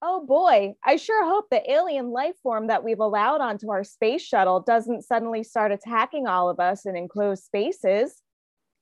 [0.00, 4.22] Oh boy, I sure hope the alien life form that we've allowed onto our space
[4.22, 8.22] shuttle doesn't suddenly start attacking all of us in enclosed spaces.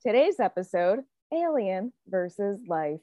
[0.05, 0.99] Today's episode
[1.33, 2.99] Alien versus Life.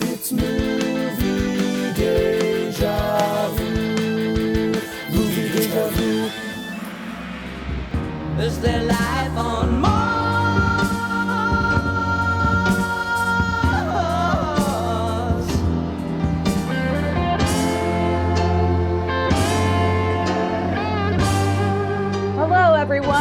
[0.00, 4.72] It's movie deja vu.
[5.12, 6.30] Movie deja vu.
[8.42, 10.05] Is there life on Mars?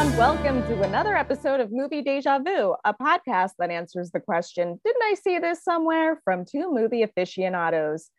[0.06, 0.18] Everyone.
[0.18, 5.04] Welcome to another episode of Movie Deja Vu, a podcast that answers the question Didn't
[5.04, 6.20] I see this somewhere?
[6.24, 8.10] from two movie aficionados.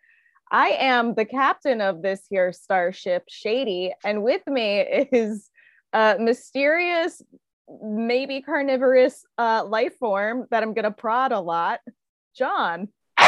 [0.50, 4.80] I am the captain of this here starship, Shady, and with me
[5.12, 5.48] is
[5.92, 7.22] a mysterious,
[7.82, 11.80] maybe carnivorous uh, life form that I'm going to prod a lot,
[12.36, 12.88] John.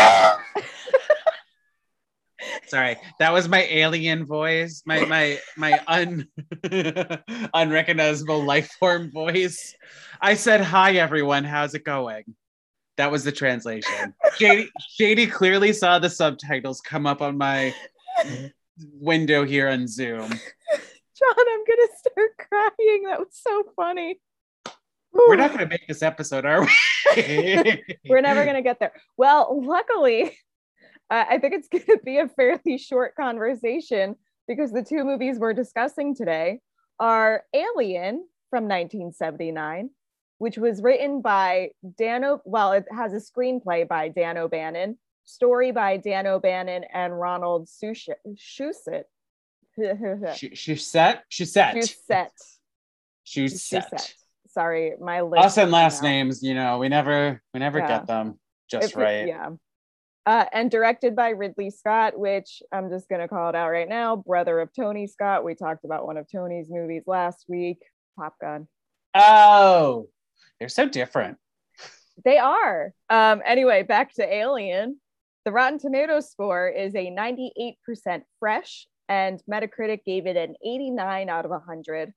[2.67, 6.29] Sorry, that was my alien voice, my my my un
[7.55, 9.75] unrecognizable life form voice.
[10.21, 11.45] I said, "Hi, everyone.
[11.45, 12.25] How's it going?"
[12.97, 14.15] That was the translation.
[14.37, 17.73] Shady, Shady clearly saw the subtitles come up on my
[18.93, 20.29] window here on Zoom.
[21.19, 23.05] John, I'm going to start crying.
[23.05, 24.21] That was so funny.
[25.13, 27.83] We're not going to make this episode, are we?
[28.09, 28.93] We're never going to get there.
[29.17, 30.37] Well, luckily,
[31.11, 35.39] uh, I think it's going to be a fairly short conversation because the two movies
[35.39, 36.61] we're discussing today
[37.01, 39.91] are Alien from 1979,
[40.39, 45.71] which was written by Dan, o- well, it has a screenplay by Dan O'Bannon, story
[45.71, 49.05] by Dan O'Bannon and Ronald Shusett.
[49.79, 50.35] Shusett.
[50.35, 51.25] She, she set.
[51.29, 51.77] She set.
[51.77, 52.31] Shusett.
[53.27, 54.15] Shusett.
[54.49, 55.45] Sorry, my list.
[55.45, 56.09] Us and last now.
[56.09, 57.89] names, you know, we never we never Yeah.
[57.99, 58.39] get them
[58.71, 59.27] just If- right.
[59.27, 59.51] Yeah.
[60.29, 63.89] Uh, and directed by Ridley Scott, which I'm just going to call it out right
[63.89, 65.43] now, brother of Tony Scott.
[65.43, 67.79] We talked about one of Tony's movies last week,
[68.15, 68.69] Top Gun.
[69.15, 70.11] Oh,
[70.61, 71.39] they're so different.
[72.27, 72.93] They are.
[73.09, 75.01] Um, anyway, back to Alien.
[75.47, 81.47] The Rotten Tomatoes score is a 98% fresh, and Metacritic gave it an 89 out
[81.47, 82.13] of 100.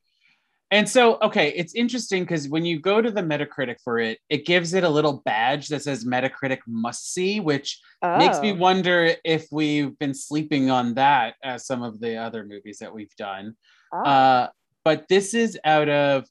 [0.72, 4.46] And so, okay, it's interesting because when you go to the Metacritic for it, it
[4.46, 8.56] gives it a little badge that says Metacritic must see, which makes me Oh.
[8.56, 13.14] wonder if we've been sleeping on that as some of the other movies that we've
[13.18, 13.56] done.
[13.94, 14.02] Oh.
[14.02, 14.48] Uh,
[14.86, 16.26] but this is out of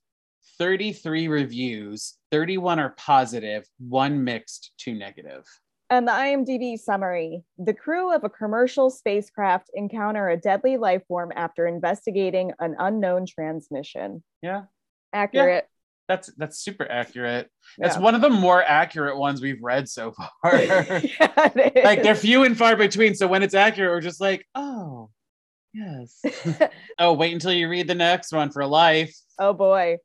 [0.59, 5.45] 33 reviews, 31 are positive, one mixed, two negative.
[5.91, 11.33] And the IMDb summary The crew of a commercial spacecraft encounter a deadly life form
[11.35, 14.23] after investigating an unknown transmission.
[14.43, 14.63] Yeah,
[15.13, 15.67] Accurate.
[16.09, 17.51] that's that's super accurate.
[17.79, 18.03] That's Yeah.
[18.03, 20.29] one of the more accurate ones we've read so far.
[20.63, 21.01] Yeah,
[21.85, 23.15] like they're few and far between.
[23.15, 25.11] So when it's accurate, we're just like, oh,
[25.75, 26.21] yes.
[26.99, 29.15] oh, wait until you read the next one for life.
[29.39, 29.99] oh boy.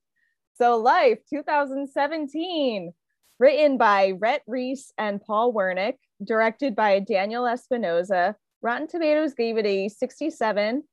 [0.57, 2.93] So, Life 2017,
[3.39, 8.35] written by Rhett Reese and Paul Wernick, directed by Daniel Espinosa.
[8.61, 10.83] Rotten Tomatoes gave it a 67,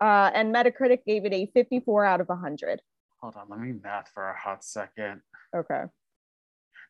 [0.00, 2.80] uh, and Metacritic gave it a 54 out of 100.
[3.20, 5.20] Hold on, let me math for a hot second.
[5.54, 5.84] Okay.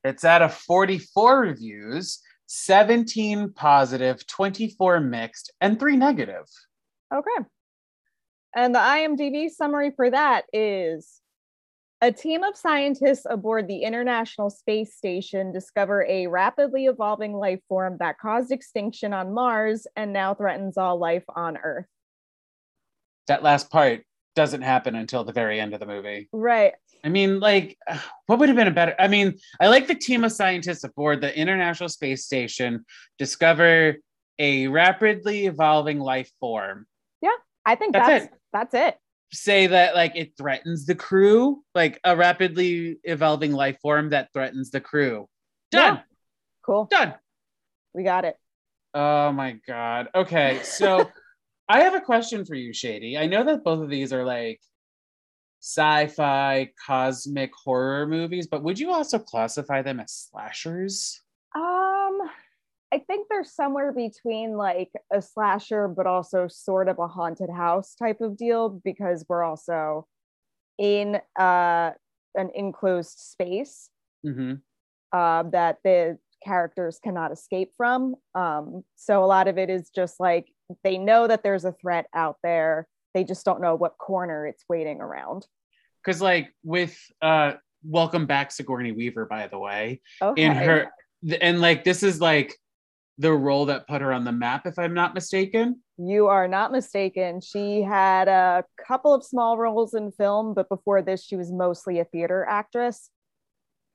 [0.05, 6.47] It's out of 44 reviews, 17 positive, 24 mixed, and three negative.
[7.15, 7.47] Okay.
[8.55, 11.21] And the IMDb summary for that is
[12.03, 17.97] a team of scientists aboard the International Space Station discover a rapidly evolving life form
[18.01, 21.87] that caused extinction on Mars and now threatens all life on Earth.
[23.29, 24.03] That last part
[24.35, 26.29] doesn't happen until the very end of the movie.
[26.33, 26.75] Right.
[27.03, 27.79] I mean, like,
[28.27, 28.95] what would have been a better?
[28.99, 32.85] I mean, I like the team of scientists aboard the International Space Station
[33.19, 33.97] discover
[34.39, 36.87] a rapidly evolving life form.
[37.23, 37.31] Yeah,
[37.65, 38.33] I think That's that's it.
[38.53, 38.99] that's it.
[39.33, 44.71] Say that like it threatens the crew, like a rapidly evolving life form that threatens
[44.71, 45.29] the crew.
[45.71, 45.97] Done.
[45.97, 46.03] Yeah.
[46.65, 46.87] Cool.
[46.91, 47.15] Done.
[47.95, 48.37] We got it.
[48.95, 50.09] Oh my god.
[50.15, 51.11] Okay, so
[51.69, 53.19] I have a question for you, Shady.
[53.19, 54.61] I know that both of these are like
[55.61, 61.21] sci-fi cosmic horror movies, but would you also classify them as slashers?
[61.55, 62.21] Um
[62.93, 67.95] I think they're somewhere between like a slasher, but also sort of a haunted house
[67.95, 70.07] type of deal because we're also
[70.79, 71.91] in uh,
[72.35, 73.91] an enclosed space
[74.25, 74.55] hmm
[75.13, 78.15] uh, that the characters cannot escape from.
[78.35, 80.49] Um, so a lot of it is just like
[80.85, 82.87] they know that there's a threat out there.
[83.15, 85.47] They just don't know what corner it's waiting around.
[86.05, 87.55] Because like with uh
[87.85, 90.03] welcome back Sigourney Weaver, by the way.
[90.21, 90.43] Okay.
[90.43, 90.91] In her
[91.41, 92.55] and like this is like
[93.19, 95.81] the role that put her on the map, if I'm not mistaken.
[95.97, 97.41] You are not mistaken.
[97.41, 101.99] She had a couple of small roles in film, but before this, she was mostly
[101.99, 103.11] a theater actress.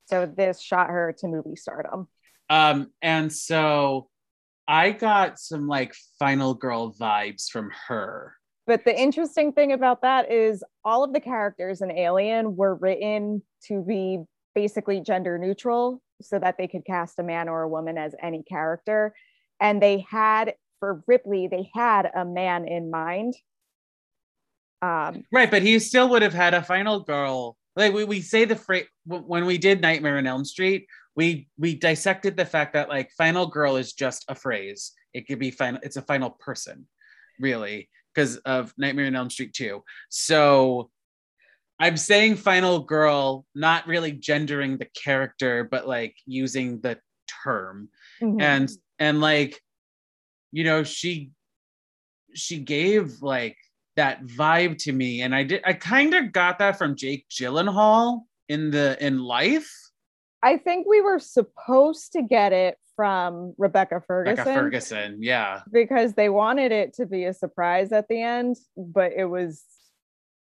[0.05, 2.07] So this shot her to movie stardom.
[2.49, 4.09] Um, and so
[4.67, 8.35] I got some like final girl vibes from her.
[8.67, 13.43] But the interesting thing about that is all of the characters in Alien were written
[13.67, 14.19] to be
[14.55, 18.43] basically gender neutral so that they could cast a man or a woman as any
[18.43, 19.13] character.
[19.59, 23.35] And they had, for Ripley, they had a man in mind.
[24.81, 27.57] Um, Right, but he still would have had a final girl.
[27.75, 31.75] Like we, we say the phrase when we did Nightmare on Elm Street, we we
[31.75, 34.91] dissected the fact that like final girl is just a phrase.
[35.13, 36.87] It could be final, it's a final person,
[37.39, 39.83] really, because of Nightmare on Elm Street too.
[40.09, 40.89] So
[41.81, 46.99] I'm saying final girl, not really gendering the character, but like using the
[47.43, 47.89] term.
[48.21, 48.41] mhm.
[48.41, 48.69] and
[48.99, 49.59] and like
[50.51, 51.31] you know she
[52.33, 53.57] she gave like
[53.95, 58.21] that vibe to me and i did i kind of got that from jake gyllenhaal
[58.47, 59.69] in the in life
[60.43, 66.13] I think we were supposed to get it from Rebecca Ferguson, Becca ferguson yeah because
[66.13, 69.63] they wanted it to be a surprise at the end, but it was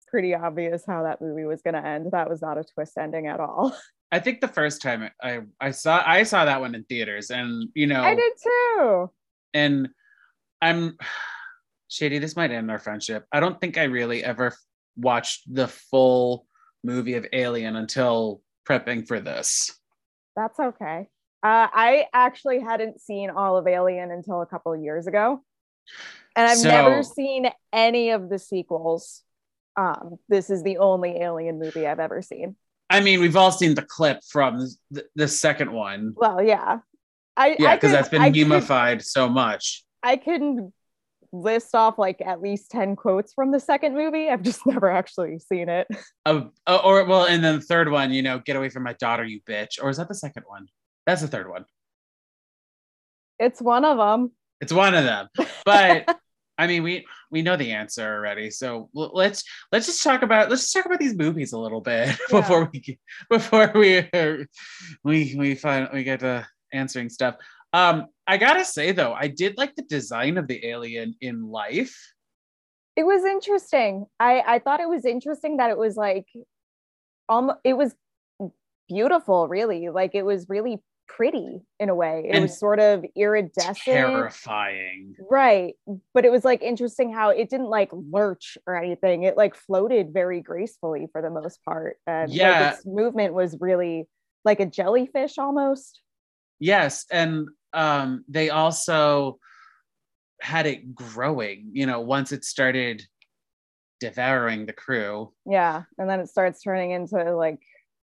[0.08, 2.12] pretty obvious how that movie was going to end.
[2.12, 3.76] That was not a twist ending at all.
[4.12, 7.68] i think the first time i i saw i saw that one in theaters and
[7.74, 9.12] you know I did too.
[9.54, 9.90] and
[10.62, 10.98] i'm
[11.90, 14.54] shady this might end our friendship i don't think i really ever
[14.96, 16.48] watched the full
[16.86, 19.78] movie of alien until prepping for this
[20.38, 21.10] That's okay.
[21.44, 25.44] Uh, I actually hadn't seen all of Alien until a couple of years ago,
[26.36, 29.24] and I've So- never seen any of the sequels.
[29.78, 32.56] Um, this is the only Alien movie I've ever seen.
[32.90, 36.14] I mean, we've all seen the clip from the, the second one.
[36.16, 36.80] Well, yeah,
[37.36, 39.84] I Yeah, because that's been I could- so much.
[40.04, 40.74] I can
[41.34, 44.30] list off like at least 10 quotes from the second movie.
[44.30, 45.88] I've just never actually seen it.
[46.26, 49.26] Uh, or well, and then the third one, you know, get away from my daughter,
[49.26, 49.82] you bitch.
[49.82, 50.68] Or is that the second one?
[51.06, 51.66] That's the third one.
[53.40, 54.32] It's one of them.
[54.62, 55.28] It's one of them.
[55.66, 56.18] But
[56.58, 58.50] I mean, we we know the answer already.
[58.50, 62.08] So let's let's just talk about let's just talk about these movies a little bit
[62.32, 62.42] Yeah.
[62.42, 63.00] before we
[63.30, 64.38] before we uh,
[65.04, 67.36] we we find we get to answering stuff.
[67.74, 71.96] Um, I gotta say though, I did like the design of the alien in life.
[72.96, 74.06] It was interesting.
[74.20, 76.26] I I thought it was interesting that it was like
[77.30, 77.94] um it was
[78.90, 79.90] beautiful really.
[79.90, 82.24] Like it was really pretty in a way.
[82.28, 83.78] It And was sort of iridescent.
[83.84, 85.16] Terrifying.
[85.30, 85.76] Right.
[86.14, 89.24] But it was like interesting how it didn't like lurch or anything.
[89.24, 91.98] It like floated very gracefully for the most part.
[92.06, 92.60] And Yeah.
[92.62, 94.08] like its movement was really
[94.46, 96.02] like a jellyfish almost.
[96.60, 99.40] Yes, and um, they also
[100.42, 101.70] had it growing.
[101.74, 103.04] You know, once it started
[104.00, 105.34] devouring the crew.
[105.46, 105.84] Yeah.
[105.98, 107.60] And then it starts turning into like,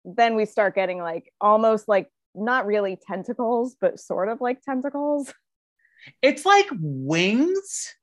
[0.04, 5.32] then we start getting like almost like not really tentacles, but sort of like tentacles.
[6.22, 7.94] It's like wings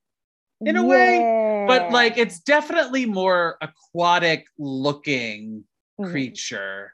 [0.65, 5.65] in a way, but like it's definitely more aquatic looking
[5.99, 6.09] Mhm.
[6.11, 6.93] creature.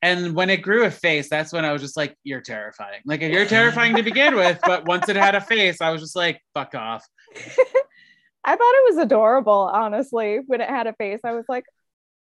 [0.00, 3.20] And when it grew a face, that's when I was just like, "You're terrifying." Like
[3.20, 6.40] you're terrifying to begin with, but once it had a face, I was just like,
[6.54, 7.06] "Fuck off."
[8.44, 10.40] I thought it was adorable, honestly.
[10.46, 11.64] When it had a face, I was like,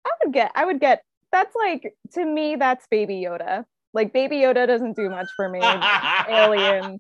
[0.05, 1.03] I would get, I would get.
[1.31, 3.65] That's like to me, that's Baby Yoda.
[3.95, 5.61] Like Baby Yoda doesn't do much for me.
[6.29, 6.99] Alien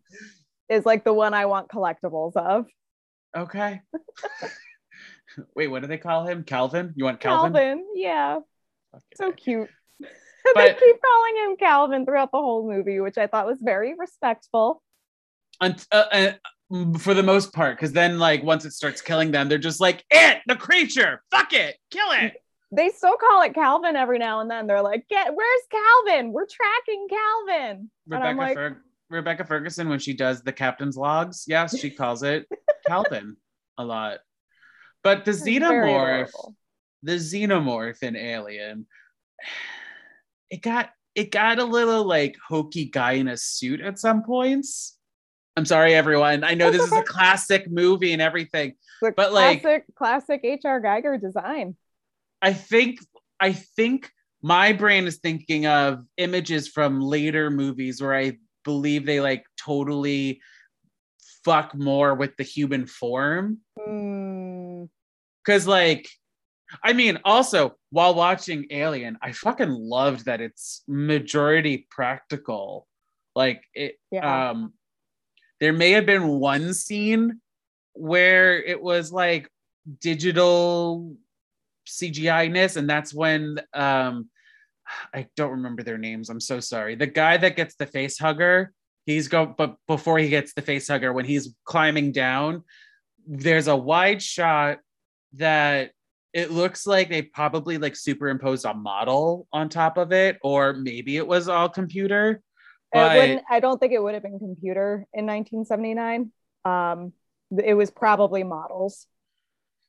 [0.69, 2.67] is like the one I want collectibles of.
[3.35, 3.81] Okay.
[5.55, 6.43] Wait, what do they call him?
[6.43, 6.93] Calvin?
[6.95, 7.51] You want Calvin?
[7.51, 8.37] Calvin, yeah,
[8.93, 9.03] Okay.
[9.15, 9.69] so cute.
[9.99, 14.81] they keep calling him Calvin throughout the whole movie, which I thought was very respectful.
[15.59, 16.31] Uh, uh,
[16.97, 20.05] for the most part, because then like once it starts killing them, they're just like,
[20.09, 22.35] "It, the creature, fuck it, kill it."
[22.75, 24.67] They still call it Calvin every now and then.
[24.67, 26.31] They're like, "Get where's Calvin?
[26.31, 30.97] We're tracking Calvin." And I'm Rebecca like, Fer- Rebecca Ferguson, when she does the captain's
[30.97, 32.47] logs, yes, she calls it
[32.87, 33.37] Calvin
[33.77, 34.19] a lot.
[35.03, 36.31] But the xenomorph,
[37.03, 38.87] the xenomorph in Alien,
[40.49, 44.97] it got it got a little like hokey guy in a suit at some points.
[45.57, 46.43] I'm sorry, everyone.
[46.43, 48.73] I know this is a classic movie and everything.
[49.01, 50.81] But, like- classic, classic H.R.
[50.81, 51.77] Giger design.
[52.45, 52.99] I think
[53.39, 54.11] I think
[54.43, 60.41] my brain is thinking of images from later movies where I believe they like totally
[61.43, 63.57] fuck more with the human form.
[63.83, 64.83] Hmm.
[65.43, 66.07] Cause like
[66.83, 72.87] I mean, also while watching Alien, I fucking loved that it's majority practical.
[73.35, 74.49] Like it Yeah.
[74.51, 74.73] um
[75.59, 77.41] there may have been one scene
[77.93, 79.49] where it was like
[79.99, 81.17] digital
[81.87, 84.29] CGI-ness, and that's when um
[85.13, 86.29] I don't remember their names.
[86.29, 86.95] I'm so sorry.
[86.95, 88.71] The guy that gets the face hugger,
[89.05, 92.63] he's go but before he gets the face hugger, when he's climbing down,
[93.27, 94.79] there's a wide shot
[95.33, 95.91] that
[96.33, 101.17] it looks like they probably like superimposed a model on top of it, or maybe
[101.17, 102.41] it was all computer.
[102.91, 106.31] But wouldn't, I don't think it would have been computer in 1979.
[106.63, 107.13] Um,
[107.63, 109.07] it was probably models.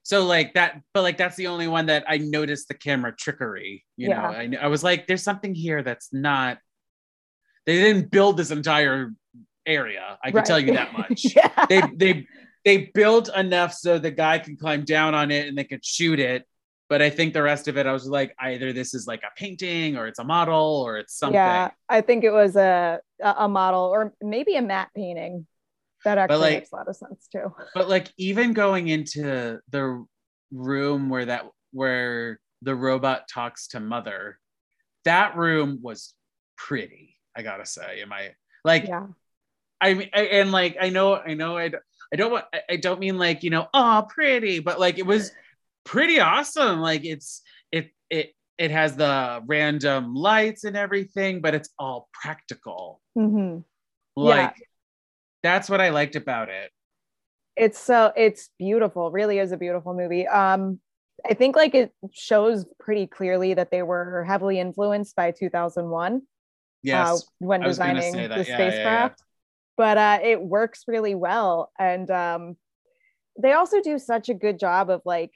[0.07, 3.85] So like that, but like that's the only one that I noticed the camera trickery.
[3.97, 6.59] You know, I, I was like, there's something here that's not.
[7.67, 9.11] They didn't build this entire
[9.67, 10.17] area.
[10.23, 11.25] I can tell you that much.
[11.35, 11.67] yeah.
[11.69, 12.27] they they
[12.65, 16.21] they built enough so the guy can climb down on it and they could shoot
[16.21, 16.47] it.
[16.89, 19.35] But I think the rest of it, I was like, either this is like a
[19.37, 21.35] painting or it's a model or it's something.
[21.35, 25.49] Yeah, I think it was a a a model or maybe a matte painting.
[26.05, 27.55] That actually like- makes a lot of sense too.
[27.75, 30.05] But like even going into the
[30.53, 34.39] room where that where the robot talks to mother,
[35.05, 36.15] that room was
[36.57, 37.17] pretty.
[37.37, 38.31] I gotta say, am I
[38.65, 39.07] like Yeah,
[39.81, 41.71] I mean, I, and like I know, I know, I,
[42.13, 45.33] I don't want, I, don't mean like you know, oh, pretty, but like it was
[45.85, 46.81] pretty awesome.
[46.81, 53.03] Like it's it it it has the random lights and everything, but it's all practical.
[53.15, 53.59] hmm
[54.17, 54.55] Like
[55.47, 56.71] that's what I liked about it.
[57.57, 59.11] it's so it's beautiful.
[59.11, 60.27] Really is a beautiful movie.
[60.27, 60.81] Um,
[61.29, 66.23] I think like it shows pretty clearly that they were heavily influenced by 2001.
[66.83, 68.21] Yes, uh, when I was gonna designing the.
[68.21, 68.55] Yeah, yeah, yeah.
[68.55, 69.23] spacecraft.
[69.77, 72.57] But uh, it works really well, and um,
[73.41, 75.33] they also do such a good job of like,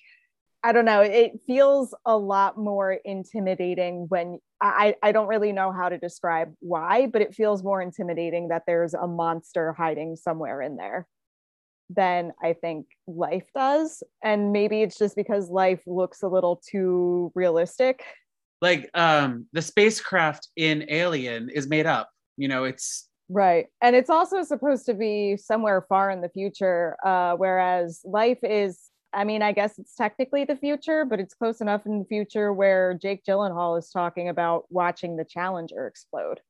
[0.63, 5.73] I don't know, it feels a lot more intimidating when I I don't really know
[5.73, 10.61] how to describe why, but it feels more intimidating that there's a monster hiding somewhere
[10.61, 11.07] in there
[11.89, 17.33] than I think life does, and maybe it's just because life looks a little too
[17.35, 18.05] realistic.
[18.61, 22.11] like um the spacecraft in Alien is made up.
[22.37, 23.67] You know, it's Right.
[23.81, 28.90] And it's also supposed to be somewhere far in the future, uh, whereas life is,
[29.13, 32.53] I mean, I guess it's technically the future, but it's close enough in the future
[32.53, 36.41] where Jake Gyllenhaal is talking about watching the Challenger explode.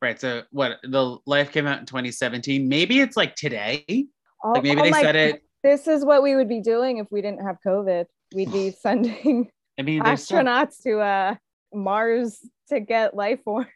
[0.00, 0.20] right.
[0.20, 2.68] So what the life came out in 2017.
[2.68, 4.06] Maybe it's like today.
[4.44, 5.42] Oh, Like maybe oh they said it.
[5.62, 8.06] This is what we would be doing if we didn't have COVID.
[8.34, 11.34] We'd be sending I mean, astronauts to uh,
[11.72, 13.68] Mars to get life forms.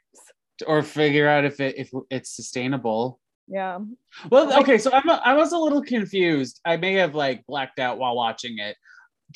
[0.66, 3.20] or figure out if it if it's sustainable.
[3.48, 3.78] Yeah.
[4.30, 6.60] Well, okay, so I'm a, I was a little confused.
[6.64, 8.76] I may have like blacked out while watching it.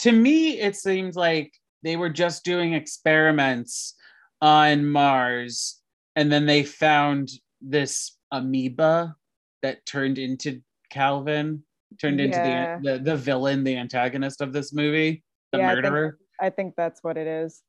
[0.00, 1.52] To me, it seems like
[1.82, 3.94] they were just doing experiments
[4.42, 5.80] on Mars,
[6.16, 9.14] and then they found this amoeba
[9.62, 11.62] that turned into Calvin,
[12.00, 12.78] turned into Yeah.
[12.82, 16.18] the, the the villain, the antagonist of this movie, the Yeah, I think- murderer.
[16.40, 17.62] I think that's what it is.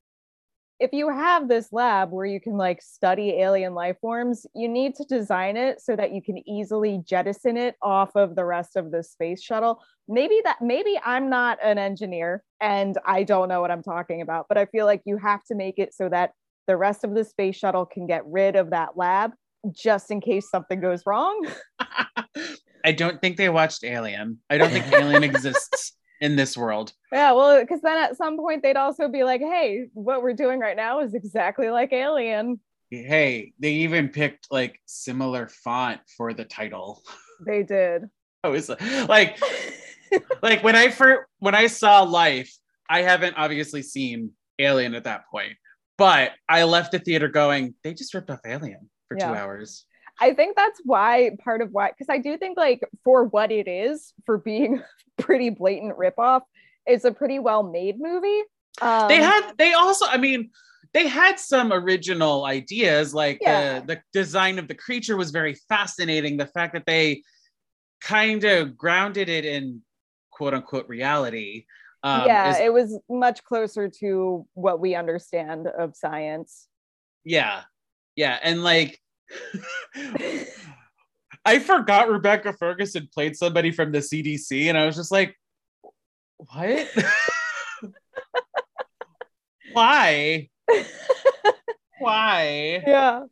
[0.82, 4.96] If you have this lab where you can like study alien life forms, you need
[4.96, 8.90] to design it so that you can easily jettison it off of the rest of
[8.90, 9.80] the space shuttle.
[10.08, 14.48] Maybe that maybe I'm not an engineer and I don't know what I'm talking about,
[14.50, 16.32] but I feel like you have to make it so that
[16.66, 19.34] the rest of the space shuttle can get rid of that lab
[19.72, 21.48] just in case something goes wrong.
[22.84, 24.40] I don't think they watched Alien.
[24.50, 26.94] I don't think Alien exists in this world.
[27.12, 30.60] Yeah, well, because then at some point they'd also be like, hey, what we're doing
[30.60, 32.60] right now is exactly like Alien.
[32.92, 37.02] hey they even picked like similar font for the title
[37.46, 38.04] They did.
[38.44, 38.68] i was
[39.08, 39.40] like
[40.42, 42.52] like when i first when i saw life
[42.90, 45.54] i haven't obviously seen alien at that point
[45.98, 49.86] but i left the theater going they just ripped off alien for two hours
[50.22, 53.68] I think that's why part of why because I do think like for what it
[53.68, 54.82] is for being
[55.18, 56.42] pretty blatant ripoff,
[56.86, 58.42] it's a pretty well made movie.
[58.82, 60.50] Um, they had they also i mean
[60.94, 63.82] they had some original ideas like Yeah.
[63.82, 67.24] the the design of the creature was very fascinating the fact that they
[68.00, 69.82] kind of grounded it in
[70.32, 71.66] quote unquote reality
[72.04, 76.68] um, yeah, is- it was much closer to what we understand of science.
[77.26, 77.64] Yeah.
[78.16, 78.40] Yeah.
[78.42, 79.00] And like
[81.46, 85.36] I forgot Rebecca Ferguson played somebody from the CDC, and I was just like,
[86.38, 86.88] what?
[89.74, 90.50] Why?
[92.00, 92.84] Why?
[92.86, 93.24] yeah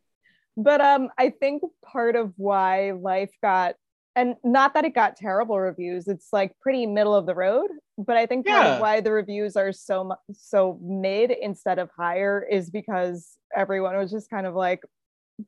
[0.56, 3.74] but um i think part of why life got
[4.14, 8.16] and not that it got terrible reviews it's like pretty middle of the road but
[8.16, 8.78] i think part Yeah.
[8.80, 14.30] why the reviews are so so mid instead of higher is because everyone was just
[14.30, 14.82] kind of like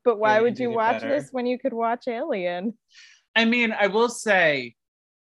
[0.03, 2.73] but why you would you watch better." this when you could watch alien
[3.35, 4.75] I mean, I will say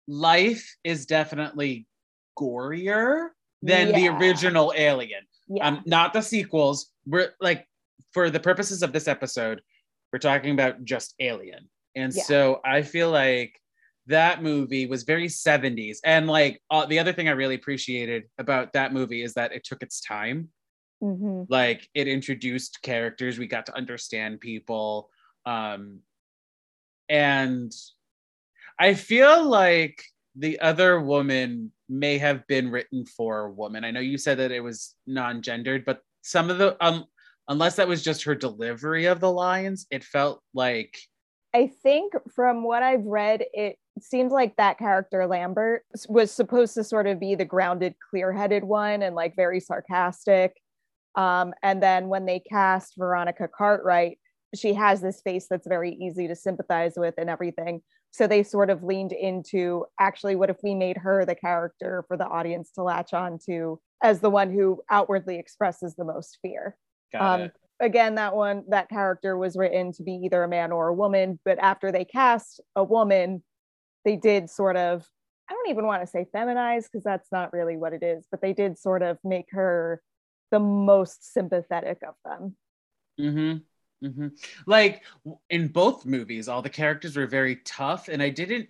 [0.09, 1.87] life is definitely
[2.39, 3.29] gorier
[3.63, 5.23] than the original Alien.
[5.49, 5.67] Yeah.
[5.67, 6.91] Um, not the sequels.
[7.07, 7.67] We're like,
[8.13, 9.63] for the purposes of this episode,
[10.13, 11.69] we're talking about just Alien.
[11.95, 12.23] And Yeah.
[12.25, 13.59] so I feel like
[14.07, 15.99] that movie was very 70s.
[16.05, 19.65] And like uh, the other thing I really appreciated about that movie is that it
[19.65, 20.51] took its time.
[21.03, 21.47] Mhm.
[21.49, 25.11] Like it introduced characters, we got to understand people.
[25.47, 26.01] Um,
[27.09, 27.73] and
[28.79, 30.03] I feel like
[30.37, 33.85] the other woman may have been written for a woman.
[33.85, 37.05] I know you said that it was non-gendered, but some of the um
[37.49, 40.97] unless that was just her delivery of the lines, it felt like
[41.55, 46.83] I think from what I've read, it seems like that character Lambert was supposed to
[46.83, 50.57] sort of be the grounded, clear-headed one and like very sarcastic.
[51.16, 54.18] Um, and then when they cast Veronica Cartwright,
[54.54, 57.83] she has this face that's very easy to sympathize with and everything.
[58.11, 62.16] So they sort of leaned into actually, what if we made her the character for
[62.16, 66.76] the audience to latch on to as the one who outwardly expresses the most fear?
[67.18, 70.94] um, again that one that character was written to be either a man or a
[70.94, 73.42] woman but after they cast a woman
[74.04, 75.04] they did sort of
[75.50, 78.40] i don't even want to say feminize because that's not really what it is but
[78.40, 80.00] they did sort of make her
[80.55, 82.55] the most sympathetic of them
[83.21, 84.07] Mm-hmm.
[84.07, 84.29] Mm-hmm.
[84.67, 85.03] Like
[85.49, 88.69] in both movies, all the characters were very tough, and I didn't,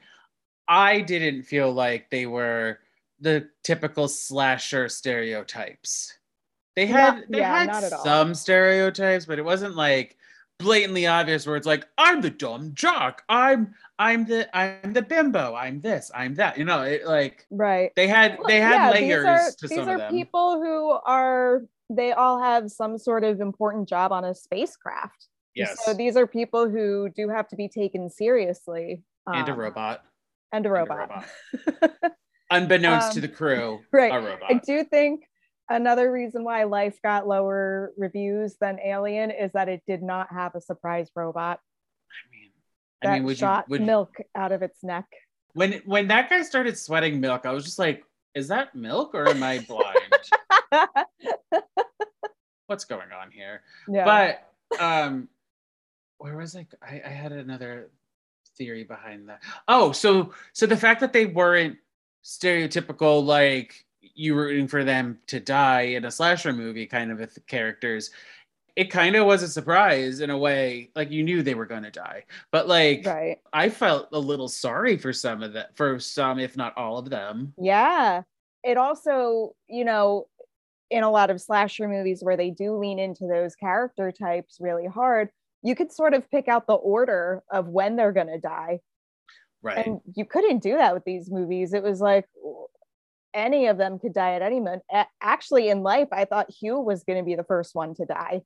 [0.68, 2.78] I didn't feel like they were
[3.20, 6.18] the typical slasher stereotypes.
[6.76, 8.04] They had, Not- they yeah, had not at all.
[8.04, 10.16] some stereotypes, but it wasn't like
[10.58, 15.54] blatantly obvious where it's like, I'm the dumb jock, I'm, I'm the, I'm the bimbo,
[15.54, 16.58] I'm this, I'm that.
[16.58, 19.78] You know, it like right they had, they had Yeah, layers these are, to these
[19.78, 20.12] some are of them.
[20.12, 25.84] people who are they all have some sort of important job on a spacecraft yes,
[25.84, 30.04] so these are people who do have to be taken seriously and a um, robot.
[30.52, 31.24] and a and a robot,
[32.50, 34.50] Unbeknownst to Um, the crew, right a robot.
[34.50, 35.24] I do think
[35.68, 40.54] another reason why Life got lower reviews than Alien is that it did not have
[40.54, 41.60] a surprise robot
[42.10, 42.50] I mean,
[43.02, 45.06] that I mean, would you, shot would milk out of its neck.
[45.54, 49.28] when when that guy started sweating milk, I was just like, is that milk or
[49.28, 49.98] am I blind?
[52.66, 53.62] What's going on here?
[53.88, 54.04] yeah.
[54.04, 55.28] But um,
[56.18, 56.66] where was I?
[56.82, 57.02] I?
[57.04, 57.90] I had another
[58.56, 59.42] theory behind that.
[59.68, 61.76] Oh, so so the fact that they weren't
[62.24, 68.10] stereotypical, like you rooting for them to die in a slasher movie, kind of characters.
[68.76, 71.84] It kind of was a surprise in a way, like you knew they were going
[71.84, 73.38] to die, but like right.
[73.52, 77.08] I felt a little sorry for some of that, for some, if not all of
[77.08, 77.54] them.
[77.56, 78.22] Yeah.
[78.64, 80.26] It also, you know,
[80.90, 84.86] in a lot of slasher movies where they do lean into those character types really
[84.86, 85.28] hard,
[85.62, 88.80] you could sort of pick out the order of when they're going to die.
[89.62, 89.86] Right.
[89.86, 91.72] And you couldn't do that with these movies.
[91.74, 92.26] It was like
[93.32, 94.82] any of them could die at any moment.
[95.22, 98.42] Actually, in life, I thought Hugh was going to be the first one to die.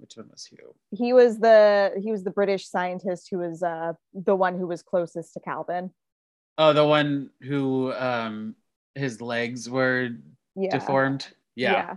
[0.00, 0.74] Which one was Hugh?
[0.90, 4.82] He was the he was the British scientist who was uh, the one who was
[4.82, 5.90] closest to Calvin.
[6.58, 8.54] Oh, the one who um
[8.94, 10.10] his legs were
[10.56, 10.70] Yeah.
[10.70, 11.28] deformed.
[11.54, 11.96] Yeah.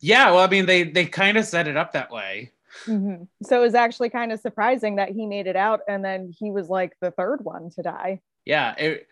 [0.00, 0.30] yeah.
[0.32, 2.50] well, I mean, they they kind of set it up that way.
[2.86, 3.28] Mhm.
[3.44, 6.50] So it was actually kind of surprising that he made it out, and then he
[6.50, 8.20] was like the third one to die.
[8.44, 8.74] Yeah.
[8.76, 9.06] It,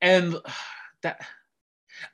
[0.00, 0.36] and
[1.02, 1.20] that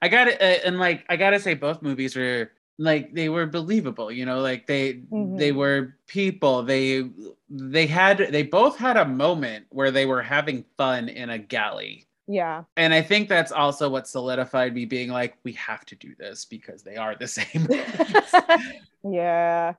[0.01, 3.47] I got it, uh, and like I gotta say, both movies were like they were
[3.47, 4.11] believable.
[4.11, 5.57] You know, like they they Mhm.
[5.57, 6.63] were people.
[6.63, 7.09] They
[7.49, 12.07] they had they both had a moment where they were having fun in a galley.
[12.27, 16.15] Yeah, And I think that's also what solidified me being like, we have to do
[16.19, 17.69] this because they are the same.
[19.05, 19.75] yeah.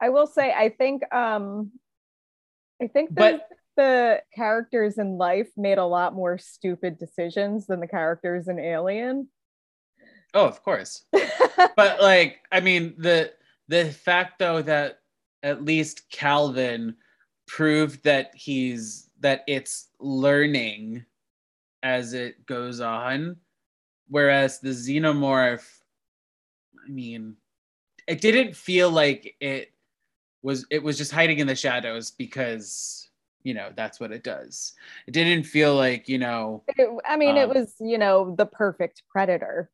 [0.00, 1.70] I will say, I think, um,
[2.82, 7.78] I think the, But- the characters in life made a lot more stupid decisions than
[7.78, 9.28] the characters in Alien.
[10.34, 11.04] Oh, of course.
[11.12, 13.32] But like, I mean, the
[13.68, 15.00] the fact though that
[15.42, 16.96] at least Calvin
[17.46, 21.04] proved that he's that it's learning
[21.82, 23.36] as it goes on,
[24.08, 25.66] whereas the xenomorph,
[26.84, 27.36] I mean,
[28.06, 29.72] it didn't feel like it
[30.42, 33.08] was it was just hiding in the shadows because
[33.44, 34.72] you know that's what it does.
[35.06, 38.46] It didn't feel like you know It- I mean, it Um, was, you know, the
[38.46, 39.70] perfect predator,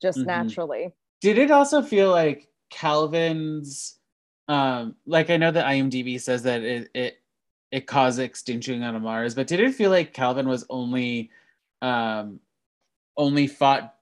[0.00, 0.26] just Mhm.
[0.26, 0.92] naturally.
[1.20, 3.98] did it also feel like calvin's
[4.48, 7.18] um like i know that imdb says that it it,
[7.70, 11.30] it caused extinction on mars but did it feel like calvin was only
[11.82, 12.38] um
[13.16, 13.94] only fought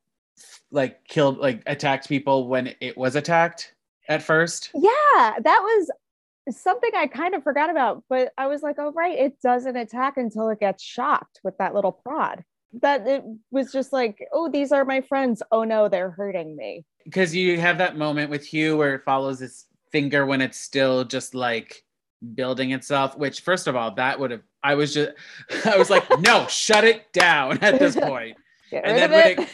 [0.71, 3.75] like killed like attacked people when it was attacked
[4.09, 5.91] at first Yeah, that was
[6.51, 10.19] something I kind of forgot about, but I was like, oh, right, it doesn't attack
[10.19, 12.45] until it gets shocked with that little prod.
[12.83, 15.43] That it was just like, oh, these are my friends.
[15.53, 16.85] Oh no, they're hurting me.
[17.05, 21.05] because you have that moment with Hugh where it follows his finger when it's still
[21.05, 21.85] just like
[22.35, 23.17] building itself.
[23.17, 24.43] Which, first of all, that would have.
[24.63, 25.13] I was just.
[25.67, 28.37] I was like, no, shut it down at this point.
[28.71, 29.49] Get And then when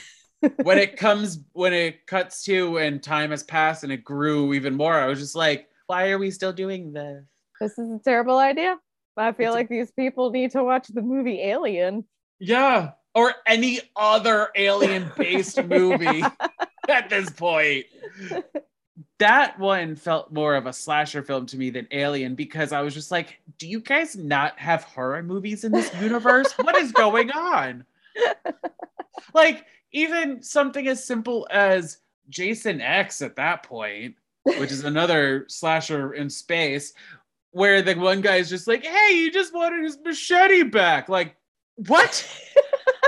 [0.53, 0.65] it.
[0.65, 4.75] when it comes, when it cuts to, and time has passed, and it grew even
[4.75, 4.95] more.
[4.95, 7.25] I was just like, why are we still doing this?
[7.61, 8.79] this is a terrible idea.
[9.19, 12.05] I feel It's a- like these people need to watch the movie Alien.
[12.39, 16.23] Yeah, or any other alien-based movie
[16.89, 17.85] at this point.
[19.19, 22.95] that one felt more of a slasher film to me than Alien because I was
[22.95, 26.51] just like, do you guys not have horror movies in this universe?
[26.57, 27.85] what is going on?
[29.35, 31.99] like, even something as simple as
[32.31, 36.95] Jason X at that point, which is another slasher in space,
[37.51, 41.11] where the one guy is just like, hey, you just wanted his machete back.
[41.11, 41.37] Like,
[41.87, 42.27] what?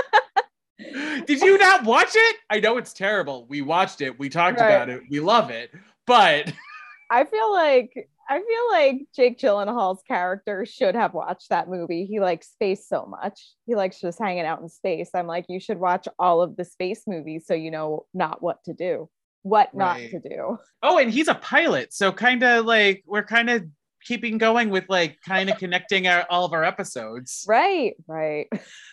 [1.25, 2.37] Did you not watch it?
[2.49, 3.45] I know it's terrible.
[3.47, 4.17] We watched it.
[4.19, 4.67] We talked Right.
[4.69, 5.01] about it.
[5.09, 5.71] We love it.
[6.07, 6.51] But
[7.11, 12.05] I feel like I feel like Jake Gyllenhaal's character should have watched that movie.
[12.05, 13.51] He likes space so much.
[13.67, 15.09] He likes just hanging out in space.
[15.13, 18.63] I'm like, you should watch all of the space movies so you know not what
[18.63, 19.09] to do,
[19.41, 20.57] what not to do.
[20.81, 21.93] oh, and he's a pilot.
[21.93, 23.65] So kind of like we're kind of
[24.05, 27.45] keeping going with like kind of connecting our, all of our episodes.
[27.47, 28.47] Right, right.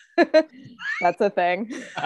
[1.01, 1.71] That's a thing.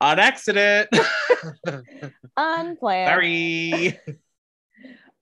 [0.00, 0.88] On accident.
[2.36, 3.08] Unplanned.
[3.08, 3.98] Sorry.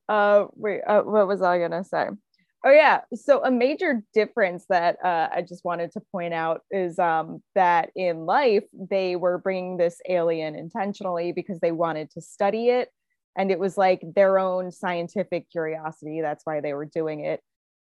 [0.08, 2.08] uh wait uh, what was i gonna say
[2.66, 6.98] oh yeah so a major difference that uh, i just wanted to point out is
[6.98, 12.68] um that in life they were bringing this alien intentionally because they wanted to study
[12.68, 12.90] it
[13.36, 17.40] and it was like their own scientific curiosity that's why they were doing it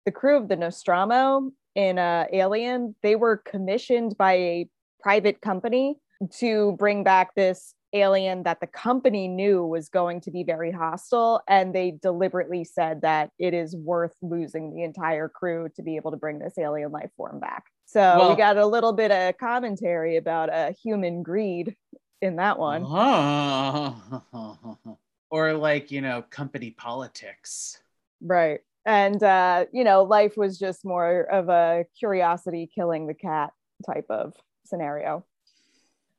[0.06, 4.68] the crew of the nostromo in uh, alien they were commissioned by a
[5.00, 5.98] private company
[6.38, 11.42] to bring back this alien that the company knew was going to be very hostile
[11.48, 16.10] and they deliberately said that it is worth losing the entire crew to be able
[16.10, 17.64] to bring this alien life form back.
[17.86, 21.76] So Well- we got a little bit of commentary about uh, human greed
[22.22, 22.82] in that one.
[25.28, 27.80] Or like, you know, company politics.
[28.22, 33.52] right and uh you know life was just more of a curiosity killing the cat
[33.84, 34.32] type of
[34.64, 35.24] scenario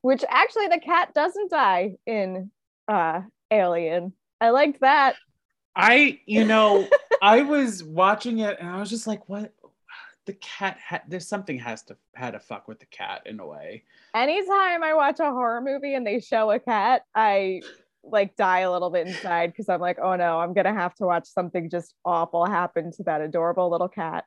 [0.02, 2.52] which actually the cat doesn't die in
[2.88, 5.16] uh alien i liked that
[5.78, 6.88] I, you know,
[7.22, 9.54] I was watching it and I was just like, what?
[10.26, 13.46] The cat, ha- there's something has to had to fuck with the cat in a
[13.46, 13.84] way.
[14.16, 17.62] anytime I watch a horror movie and they show a cat, I
[18.12, 21.06] like die a little bit inside because I'm like, oh no, I'm gonna have to
[21.06, 24.26] watch something just awful happen to that adorable little cat.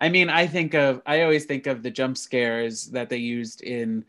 [0.00, 3.62] I mean, I think of, I always think of the jump scares that they used
[3.62, 4.04] in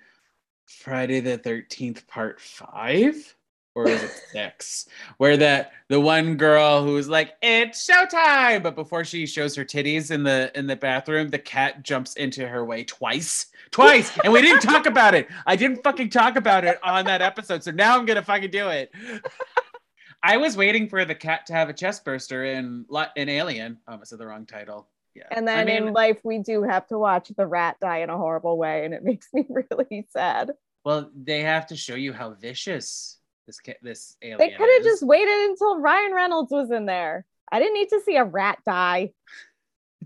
[0.65, 3.36] Friday the 13th, part five.
[3.74, 4.88] Or is it six?
[5.18, 10.12] Where that the one girl who's like, it's showtime, but before she shows her titties
[10.12, 13.48] in the in the bathroom, the cat jumps into her way twice.
[13.71, 14.17] Twice.
[14.23, 15.28] And we didn't talk about it.
[15.45, 17.63] I didn't fucking talk about it on that episode.
[17.63, 18.91] So now I'm gonna fucking do it.
[20.23, 23.78] I was waiting for the cat to have a chest burster in Li- in Alien.
[23.88, 24.88] Oh, I said the wrong title.
[25.13, 25.23] Yeah.
[25.32, 28.10] And I then mean, in life, we do have to watch the rat die in
[28.10, 30.51] a horrible way, and it makes me really sad.
[30.84, 34.84] Well, they have to show you how vicious this ca- this alien They could have
[34.84, 37.25] just waited until Ryan Reynolds was in there.
[37.51, 39.12] I didn't need to see a rat die.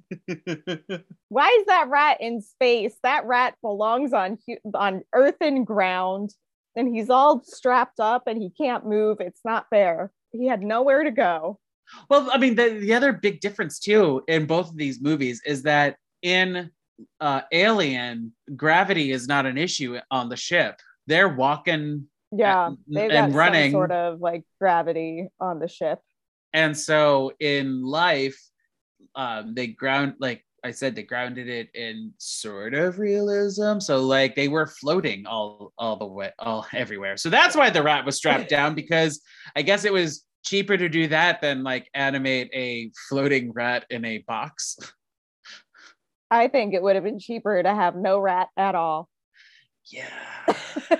[1.29, 2.95] Why is that rat in space?
[3.03, 4.37] That rat belongs on
[4.73, 6.33] on earth and ground,
[6.75, 9.17] and he's all strapped up and he can't move.
[9.19, 10.11] It's not fair.
[10.31, 11.59] He had nowhere to go.
[12.09, 15.63] well, I mean, the, the other big difference too in both of these movies is
[15.63, 16.69] that in
[17.19, 20.79] uh, Alien, gravity is not an issue on the ship.
[21.07, 23.71] They're walking, Yeah, And- they've and got running.
[23.71, 25.99] sort of like gravity on the ship.
[26.53, 28.39] and so in life,
[29.15, 33.79] um, they ground like I said, they grounded it in sort of realism.
[33.79, 37.17] So like they were floating all all the way, all everywhere.
[37.17, 39.21] So that's why the rat was strapped down because
[39.55, 44.05] I guess it was cheaper to do that than like animate a floating rat in
[44.05, 44.77] a box.
[46.31, 49.09] I think it would have been cheaper to have no rat at all.
[49.91, 50.09] Yeah.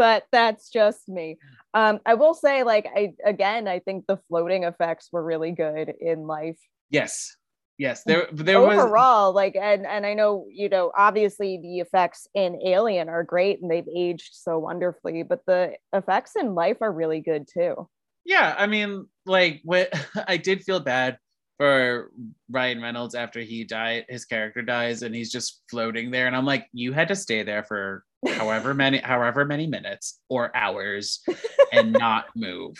[0.00, 1.36] but that's just me.
[1.74, 5.92] Um, I will say, like, I again, I think the floating effects were really good
[6.00, 6.58] in life.
[6.88, 7.36] Yes.
[7.76, 8.02] Yes.
[8.04, 12.60] There there was overall like and and i know you know obviously the effects in
[12.66, 17.20] alien are great and they've aged so wonderfully but the effects in life are really
[17.20, 17.88] good too
[18.24, 19.92] yeah, I mean, like what
[20.28, 21.18] I did feel bad
[21.58, 22.10] for
[22.50, 26.26] Ryan Reynolds after he died, his character dies, and he's just floating there.
[26.26, 30.54] And I'm like, you had to stay there for however many, however many minutes or
[30.54, 31.20] hours
[31.72, 32.76] and not move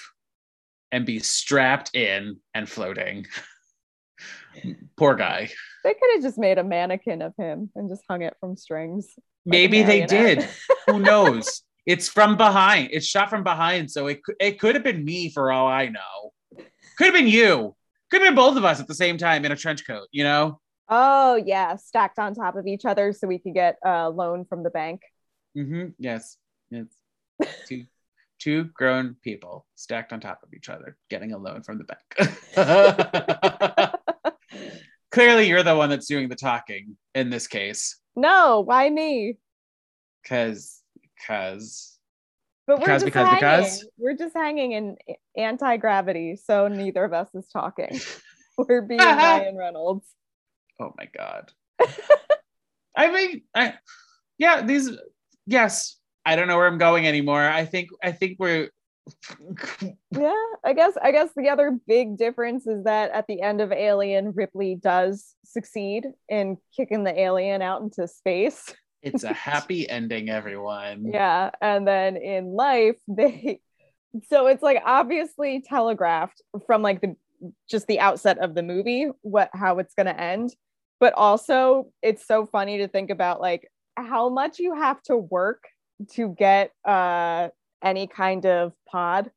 [0.92, 3.26] and be strapped in and floating.
[4.96, 5.50] Poor guy.
[5.84, 9.06] They could have just made a mannequin of him and just hung it from strings.
[9.16, 10.48] like Maybe they did.
[10.86, 11.62] Who knows?
[11.86, 12.90] It's from behind.
[12.92, 16.32] It's shot from behind, so it it could have been me for all I know.
[16.98, 17.74] Could have been you.
[18.10, 20.08] Could have been both of us at the same time in a trench coat.
[20.12, 20.60] You know.
[20.88, 24.62] oh yeah, stacked on top of each other so we could get a loan from
[24.62, 25.00] the bank.
[25.56, 25.88] Mm-hmm.
[25.98, 26.36] Yes.
[26.70, 26.96] It's
[27.66, 27.84] two
[28.38, 32.00] two grown people stacked on top of each other, getting a loan from the bank.
[35.12, 39.36] Clearly, you're the one that's doing the talking in this case, no, why me?
[40.22, 40.82] because
[41.16, 41.98] because
[42.66, 43.40] But we're Because, just because, hanging.
[43.40, 43.86] because?
[43.98, 44.96] We're just hanging in
[45.36, 47.98] anti gravity, so neither of us is talking.
[48.58, 50.06] We're being Ryan Reynolds.
[50.80, 51.50] oh my god.
[52.96, 53.74] I mean, I
[54.38, 54.90] yeah, these
[55.50, 55.96] yes.
[56.24, 57.42] I don't know where I'm going anymore.
[57.42, 58.70] I think I think we're
[60.10, 63.72] Yeah, I guess I guess the other big difference is that at the end of
[63.72, 68.72] Alien, Ripley does succeed in kicking the alien out into space.
[69.02, 71.06] it's a happy ending, everyone.
[71.12, 73.60] Yeah, and then in life, they
[74.28, 77.16] so it's like obviously telegraphed from like the
[77.68, 80.54] just the outset of the movie what how it's going to end,
[80.98, 85.64] but also it's so funny to think about like how much you have to work
[86.12, 87.48] to get uh
[87.82, 89.30] any kind of pod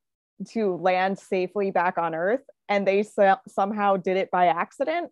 [0.50, 5.12] to land safely back on Earth, and they so- somehow did it by accident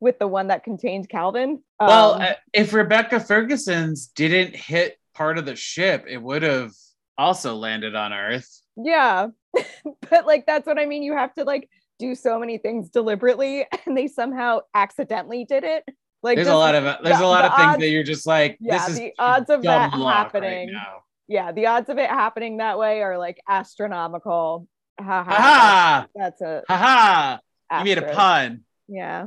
[0.00, 1.62] with the one that contained Calvin.
[1.80, 6.72] Well, Um, uh, if Rebecca Ferguson's didn't hit part of the ship, it would have
[7.16, 8.48] also landed on Earth.
[8.76, 9.28] Yeah.
[10.10, 11.02] but like that's what I mean.
[11.02, 15.84] You have to like do so many things deliberately and they somehow accidentally did it.
[16.22, 18.02] Like There's a lot of there's the- a lot the of things odds- that you're
[18.04, 20.72] just like, yeah, this is the odds of that right happening.
[20.72, 21.02] now.
[21.26, 24.68] yeah, the odds of it happening that way are like astronomical.
[25.00, 25.30] Ha ha.
[25.34, 26.76] Ha That's a ha!
[26.76, 27.78] Ha ha!
[27.78, 28.62] You made a pun.
[28.88, 29.26] Yeah.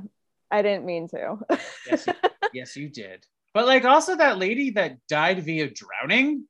[0.51, 1.37] I didn't mean to.
[1.89, 2.13] Yes, you,
[2.53, 3.25] yes, you did.
[3.53, 6.45] But like also that lady that died via drowning,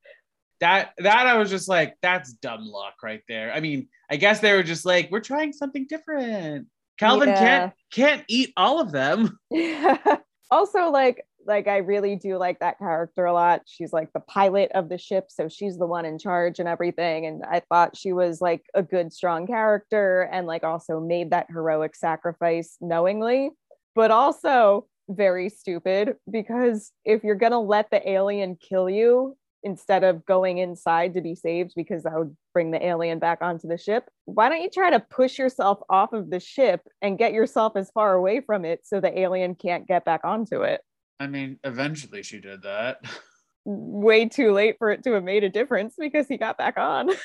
[0.59, 3.51] that that I was just like, that's dumb luck right there.
[3.53, 6.67] I mean, I guess they were just like, we're trying something different.
[6.99, 7.39] Calvin Yeah.
[7.39, 9.39] can't can't eat all of them.
[9.49, 9.97] Yeah.
[10.51, 13.61] also like like I really do like that character a lot.
[13.65, 17.25] She's like the pilot of the ship, so she's the one in charge and everything.
[17.27, 21.47] And I thought she was like a good, strong character and like also made that
[21.49, 23.51] heroic sacrifice knowingly,
[23.93, 30.25] but also very stupid because if you're gonna let the alien kill you instead of
[30.25, 34.07] going inside to be saved because that would bring the alien back onto the ship,
[34.25, 37.89] why don't you try to push yourself off of the ship and get yourself as
[37.91, 40.81] far away from it so the alien can't get back onto it?
[41.19, 43.01] I mean, eventually she did that.
[43.65, 47.09] way too late for it to have made a difference because he got back on.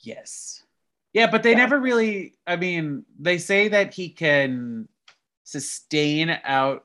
[0.00, 0.62] Yes.
[1.12, 1.56] Yeah, but they Yeah.
[1.56, 4.88] never really, I mean, they say that he can
[5.42, 6.84] sustain out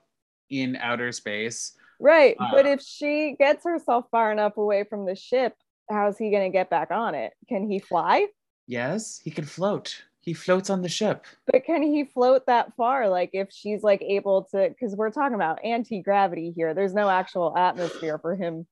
[0.49, 1.77] in outer space.
[2.01, 2.35] Right.
[2.39, 2.47] Uh.
[2.51, 5.55] but if she gets herself far enough away from the ship,
[5.89, 7.33] how's he going to get back on it?
[7.47, 8.27] Can he fly?
[8.67, 10.03] Yes, he can float.
[10.21, 11.25] He floats on the ship.
[11.51, 13.09] But can he float that far?
[13.09, 16.73] Like if she's like able to, because we're talking about anti-gravity here.
[16.73, 18.67] There's no actual atmosphere for him.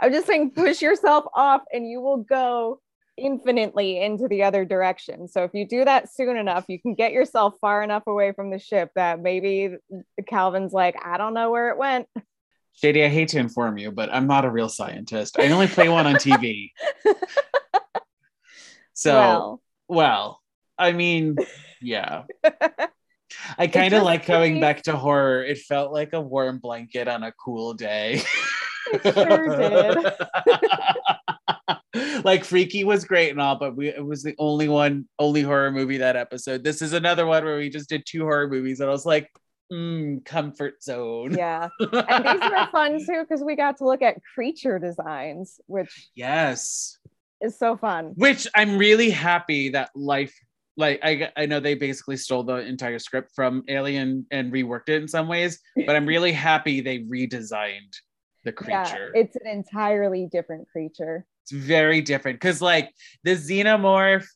[0.00, 2.80] I'm just saying push yourself off and you will go
[3.18, 5.28] infinitely into the other direction.
[5.28, 8.50] So if you do that soon enough, you can get yourself far enough away from
[8.50, 9.76] the ship that maybe
[10.26, 12.08] Calvin's like, I don't know where it went.
[12.80, 15.38] Shady, I hate to inform you, but I'm not a real scientist.
[15.38, 16.70] I only play one on TV.
[18.92, 20.40] So, well, well,
[20.76, 21.36] I mean,
[21.80, 22.24] yeah.
[23.56, 25.42] I kind of like going back to horror.
[25.42, 28.22] It felt like a warm blanket on a cool day.
[28.92, 29.56] It sure
[31.94, 32.24] did.
[32.26, 35.70] like Freaky was great and all, but we it was the only one, only horror
[35.70, 36.62] movie that episode.
[36.62, 39.30] This is another one where we just did two horror movies, and I was like,
[39.72, 41.36] mm, comfort zone.
[41.36, 41.68] yeah.
[41.80, 46.98] And these were fun too because we got to look at creature designs, which Yes.
[47.40, 48.12] is so fun.
[48.16, 50.34] Which I'm really happy that life.
[50.76, 55.02] Like I, I know they basically stole the entire script from Alien and reworked it
[55.02, 57.94] in some ways, but I'm really happy they redesigned
[58.44, 59.12] the Yeah, creature.
[59.14, 61.26] it's an entirely different creature.
[61.42, 62.90] it's very different because like
[63.24, 64.26] the xenomorph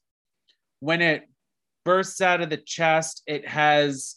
[0.81, 1.23] when it
[1.85, 4.17] bursts out of the chest it has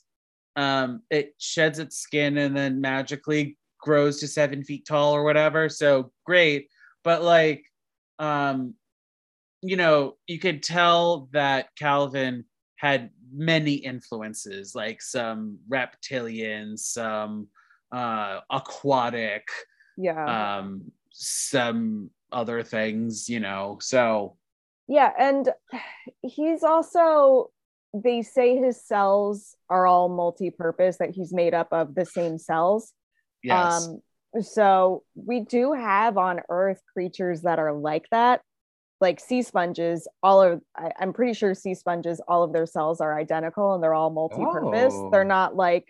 [0.57, 5.69] um it sheds its skin and then magically grows to seven feet tall or whatever
[5.69, 6.67] so great
[7.03, 7.63] but like
[8.19, 8.73] um
[9.61, 17.47] you know, you could tell that Calvin had many influences, like some reptilian, some
[17.91, 19.47] uh aquatic,
[19.97, 20.57] Yeah.
[20.59, 23.77] um, some other things, you know.
[23.81, 24.37] So
[24.87, 25.49] Yeah, and
[26.21, 27.51] he's also
[27.93, 32.93] they say his cells are all multi-purpose that he's made up of the same cells.
[33.43, 33.87] yes.
[33.87, 34.01] Um
[34.41, 38.41] so we do have on earth creatures that are like that.
[38.99, 42.99] Like sea sponges, all of I, I'm pretty sure sea sponges, all of their cells
[42.99, 44.93] are identical and they're all multi-purpose.
[44.95, 45.09] Oh.
[45.11, 45.87] They're not like,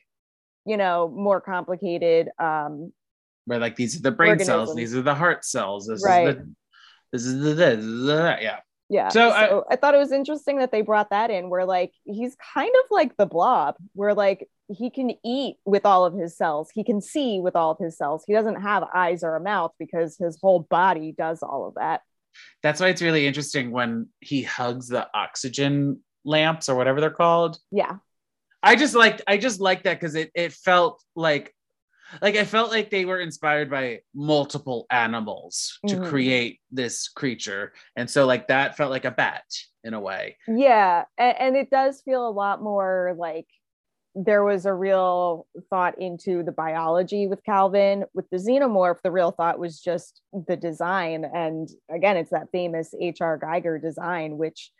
[0.65, 2.29] you know, more complicated.
[2.37, 2.93] Um,
[3.45, 6.27] where like these are the brain cells, these are the heart cells, this Right.
[6.29, 6.53] is the
[7.13, 8.41] this is the this, is the that.
[8.41, 8.59] yeah.
[8.89, 9.09] Yeah.
[9.09, 11.91] So So, I- I, thought it was interesting that they brought that in where like
[12.05, 16.37] he's kind of like the blob, where like he can eat with all of his
[16.37, 18.23] cells, he can see with all of his cells.
[18.25, 22.01] He doesn't have eyes or a mouth because his whole body does all of that.
[22.61, 27.57] That's why it's really interesting when he hugs the oxygen lamps or whatever they're called.
[27.71, 27.97] Yeah.
[28.61, 31.53] I just liked I just liked that because it it felt like
[32.21, 36.09] like I felt like they were inspired by multiple animals to Mhm.
[36.09, 37.73] create this creature.
[37.95, 39.43] And so like that felt like a bat
[39.83, 40.37] in a way.
[40.47, 41.05] Yeah.
[41.17, 43.47] And, and it does feel a lot more like
[44.15, 48.03] there was a real thought into the biology with Calvin.
[48.15, 51.23] With the xenomorph, the real thought was just the design.
[51.23, 53.37] And again, it's that famous H.R.
[53.37, 54.71] Giger design, which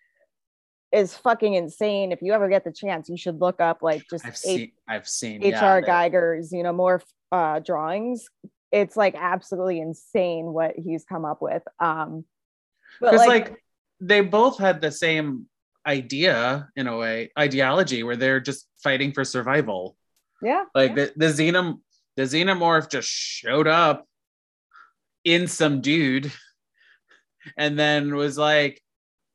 [0.92, 2.12] is fucking insane.
[2.12, 4.72] If you ever get the chance, you should look up like just I've H- seen
[4.88, 8.28] I've seen HR yeah, Giger xenomorph uh, drawings.
[8.72, 11.64] It's like absolutely insane what he's come up with.
[11.80, 12.26] Um,
[13.00, 13.64] because like, like,
[14.00, 15.48] they both had the same
[15.86, 19.96] idea in a way ideology where they're just fighting for survival
[20.42, 21.80] yeah, like the, the xenom
[22.18, 24.06] the xenomorph just showed up
[25.24, 26.32] in some dude
[27.58, 28.82] and then was like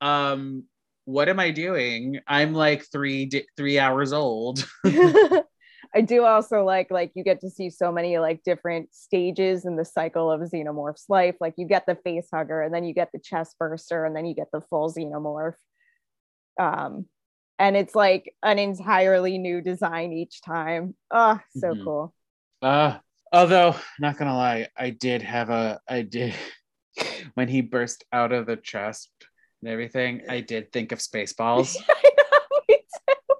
[0.03, 0.65] um
[1.07, 4.69] what am i doing i'm like three di- three hours old
[5.95, 9.77] I do also like like you get to see so many like different stages in
[9.77, 11.37] the cycle of xenomorph's life.
[11.41, 14.25] Like you get the face hugger, and then you get the chest burster, and then
[14.25, 15.55] you get the full xenomorph.
[16.59, 17.07] Um,
[17.59, 20.95] and it's like an entirely new design each time.
[21.11, 21.85] Oh, so Mhm.
[21.85, 22.15] cool.
[22.63, 22.99] uh
[23.33, 26.33] although not gonna lie i did have a i did
[27.35, 29.11] when he burst out of the chest
[29.61, 33.35] and everything i did think of spaceballs I know, me too.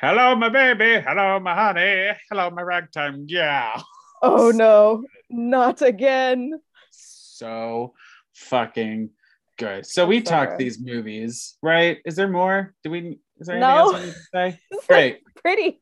[0.00, 3.80] Hello my baby hello my honey hello my ragtime yeah
[4.22, 6.52] oh no, not again.
[6.90, 7.94] so
[8.34, 9.10] fucking
[9.58, 9.86] good.
[9.86, 11.98] So we So talked these movies, right?
[12.04, 12.74] Is there more?
[12.82, 13.20] Do we?
[13.38, 13.80] Is there anything No.
[13.80, 14.58] else we need to say?
[14.88, 15.80] Great, Pretty.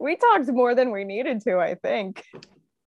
[0.00, 2.24] We talked more than we needed to, I think.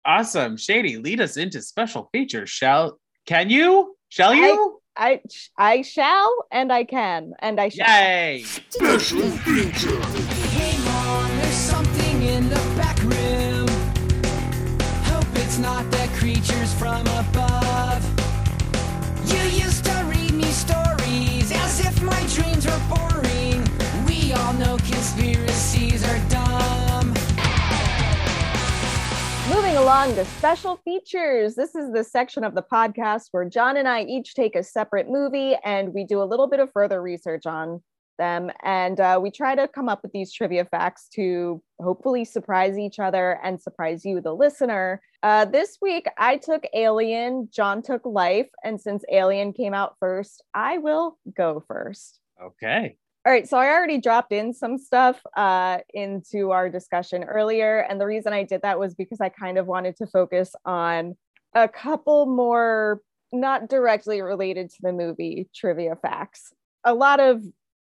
[0.05, 0.57] awesome.
[0.57, 2.49] Shady, lead us into special features.
[2.49, 3.97] Shall can you?
[4.09, 4.81] Shall you?
[4.97, 5.21] I
[5.59, 7.87] I shall and I can and I shall.
[7.89, 8.45] Yay!
[8.81, 13.69] Hey mom, there's something in the back room.
[15.05, 17.46] Hope it's not the creatures from above.
[29.77, 31.55] Along to special features.
[31.55, 35.11] This is the section of the podcast where John and I each take a separate
[35.11, 37.83] movie and we do a little bit of further research on
[38.17, 38.51] them.
[38.63, 42.99] And uh, we try to come up with these trivia facts to hopefully surprise each
[42.99, 45.03] other and surprise you, the listener.
[45.23, 48.49] Uh, this week, I took Alien, John took Life.
[48.65, 52.19] And since Alien came out first, I will go first.
[52.43, 52.97] Okay.
[53.27, 57.81] All right, so I already dropped in some stuff uh, into our discussion earlier.
[57.81, 61.17] And the reason I did that was because I kind of wanted to focus on
[61.53, 63.01] a couple more,
[63.33, 66.53] not directly related to the movie trivia facts.
[66.85, 67.43] A lot of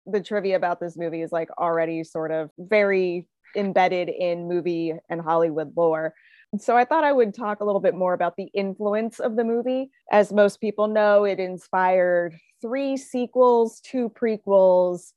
[0.05, 5.19] the trivia about this movie is like already sort of very embedded in movie and
[5.19, 6.13] Hollywood lore.
[6.59, 9.43] So I thought I would talk a little bit more about the influence of the
[9.43, 9.89] movie.
[10.13, 15.11] As most people know, it inspired three sequels, two prequels,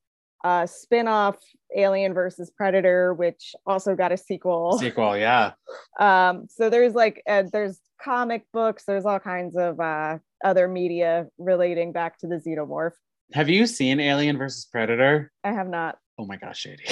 [0.45, 1.37] uh, spin-off
[1.77, 4.73] Alien versus Predator, which also got a sequel.
[4.79, 5.53] Sequel, yeah.
[5.99, 11.27] Um, so there's like uh, there's comic books, there's all kinds of uh, other media
[11.39, 12.93] relating back to the xenomorph.
[13.33, 15.31] Have you seen Alien versus Predator?
[15.45, 15.99] I have not.
[16.19, 16.85] Oh my gosh, Shady.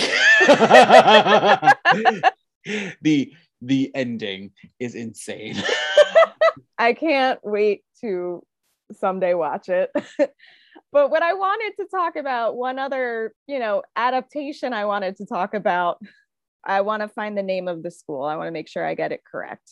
[3.00, 3.32] the
[3.62, 5.56] the ending is insane.
[6.78, 8.44] I can't wait to
[8.92, 9.90] someday watch it.
[10.92, 15.26] But what I wanted to talk about, one other, you know, adaptation I wanted to
[15.26, 15.98] talk about,
[16.64, 18.24] I want to find the name of the school.
[18.24, 19.70] I want to make sure I get it correct.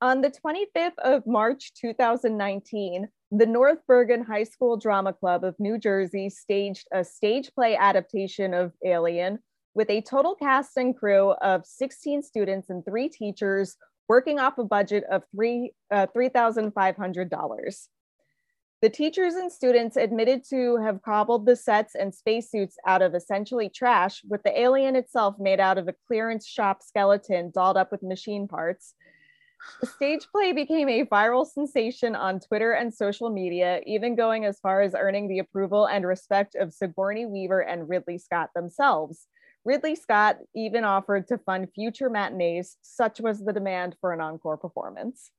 [0.00, 5.78] On the 25th of March 2019, the North Bergen High School Drama Club of New
[5.78, 9.38] Jersey staged a stage play adaptation of Alien
[9.74, 13.76] with a total cast and crew of 16 students and three teachers
[14.08, 17.88] working off a budget of three, uh, $3,500.
[18.82, 23.68] The teachers and students admitted to have cobbled the sets and spacesuits out of essentially
[23.68, 28.02] trash, with the alien itself made out of a clearance shop skeleton dolled up with
[28.02, 28.94] machine parts.
[29.80, 34.58] The stage play became a viral sensation on Twitter and social media, even going as
[34.58, 39.28] far as earning the approval and respect of Sigourney Weaver and Ridley Scott themselves.
[39.64, 44.56] Ridley Scott even offered to fund future matinees, such was the demand for an encore
[44.56, 45.30] performance.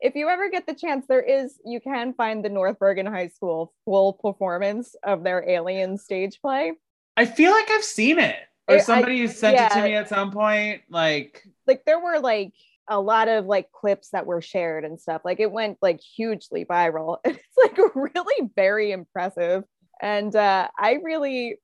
[0.00, 3.28] If you ever get the chance, there is, you can find the North Bergen High
[3.28, 6.72] School full performance of their alien stage play.
[7.16, 8.36] I feel like I've seen it.
[8.68, 10.82] Or I- somebody sent it to me at some point.
[10.90, 12.52] Like, Like there were like
[12.88, 15.22] a lot of like clips that were shared and stuff.
[15.24, 17.18] Like it went like hugely viral.
[17.24, 19.64] It's like really very impressive.
[20.02, 21.56] And uh, I really,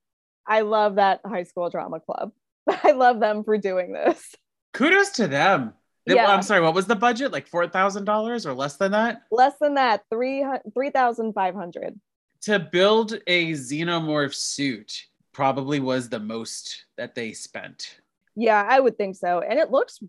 [0.46, 2.32] I love that high school drama club.
[2.68, 4.34] I love them for doing this.
[4.72, 5.74] kudos to them.
[6.06, 6.26] Yeah.
[6.26, 7.32] I'm sorry, what was the budget?
[7.32, 9.22] Like $4,000 or less than that?
[9.30, 10.44] Less than that, three
[10.74, 11.98] three thousand five hundred.
[12.42, 14.92] To build a xenomorph suit
[15.32, 18.00] probably was the most that they spent.
[18.34, 19.40] Yeah, I would think so.
[19.40, 20.00] And it looks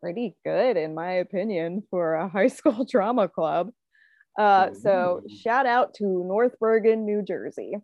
[0.00, 3.70] pretty good, in my opinion, for a high school drama club.
[4.38, 7.74] Uh, so shout out to North Bergen, New Jersey.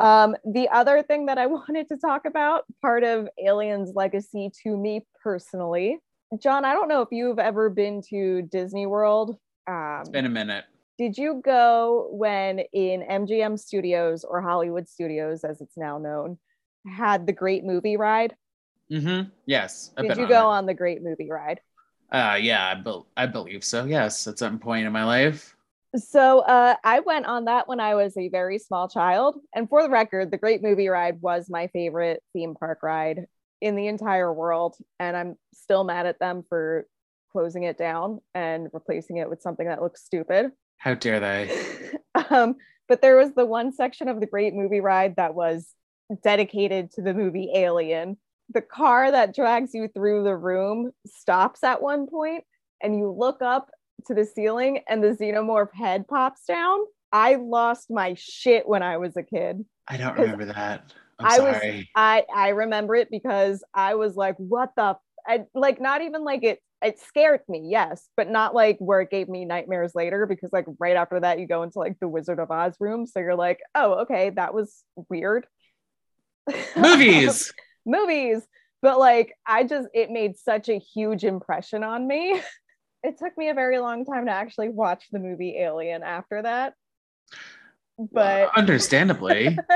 [0.00, 4.76] Um, the other thing that I wanted to talk about, part of Aliens legacy to
[4.76, 5.98] me personally,
[6.40, 9.38] John, I don't know if you've ever been to Disney World.
[9.66, 10.64] Um, It's been a minute.
[10.98, 16.38] did you go when in MGM Studios or Hollywood Studios, as it's now known,
[16.86, 18.34] had the Great Movie Ride?
[18.92, 19.30] Mm-hmm.
[19.46, 19.92] Yes.
[19.96, 20.54] I've Did you on go it.
[20.54, 21.60] on the Great Movie Ride?
[22.10, 23.84] Uh, yeah, I, bel I believe so.
[23.84, 25.54] Yes, at some point in my life.
[25.96, 29.40] So uh, I went on that when I was a very small child.
[29.54, 33.26] And for the record, the Great Movie Ride was my favorite theme park ride
[33.60, 34.76] in the entire world.
[34.98, 36.86] And I'm still mad at them for
[37.32, 40.50] closing it down and replacing it with something that looks stupid.
[40.78, 41.60] How dare they?
[42.30, 42.56] um,
[42.88, 45.68] but there was the one section of the Great Movie Ride that was
[46.22, 48.16] dedicated to the movie Alien.
[48.54, 52.44] The car that drags you through the room stops at one point,
[52.82, 53.70] and you look up
[54.06, 56.78] to the ceiling, and the xenomorph head pops down.
[57.12, 59.64] I lost my shit when I was a kid.
[59.86, 60.92] I don't remember that.
[61.18, 64.96] I'm was- I I remember it because I was like, what the f-?
[65.26, 69.10] I, like not even like it it scared me, yes, but not like where it
[69.10, 72.38] gave me nightmares later because like right after that you go into like the Wizard
[72.38, 75.46] of Oz room, so you're like, oh, okay, that was weird.
[76.76, 77.52] Movies.
[77.86, 78.42] Movies.
[78.80, 82.40] But like I just it made such a huge impression on me.
[83.04, 86.74] It took me a very long time to actually watch the movie Alien after that.
[87.96, 89.56] But understandably.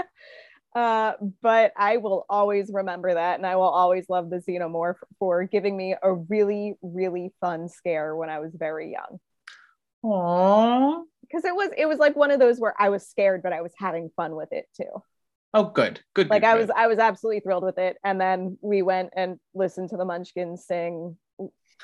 [0.75, 1.13] uh,
[1.43, 5.77] but I will always remember that, and I will always love the xenomorph for giving
[5.77, 9.19] me a really, really fun scare when I was very young.
[10.05, 11.03] Aww.
[11.23, 13.63] Because it was, it was like one of those where I was scared, but I
[13.63, 15.03] was having fun with it too.
[15.55, 16.01] Oh, good.
[16.15, 16.31] Good.
[16.31, 16.77] Like good, I was, good.
[16.77, 17.97] I was absolutely thrilled with it.
[18.03, 21.17] And then we went and listened to the Munchkins sing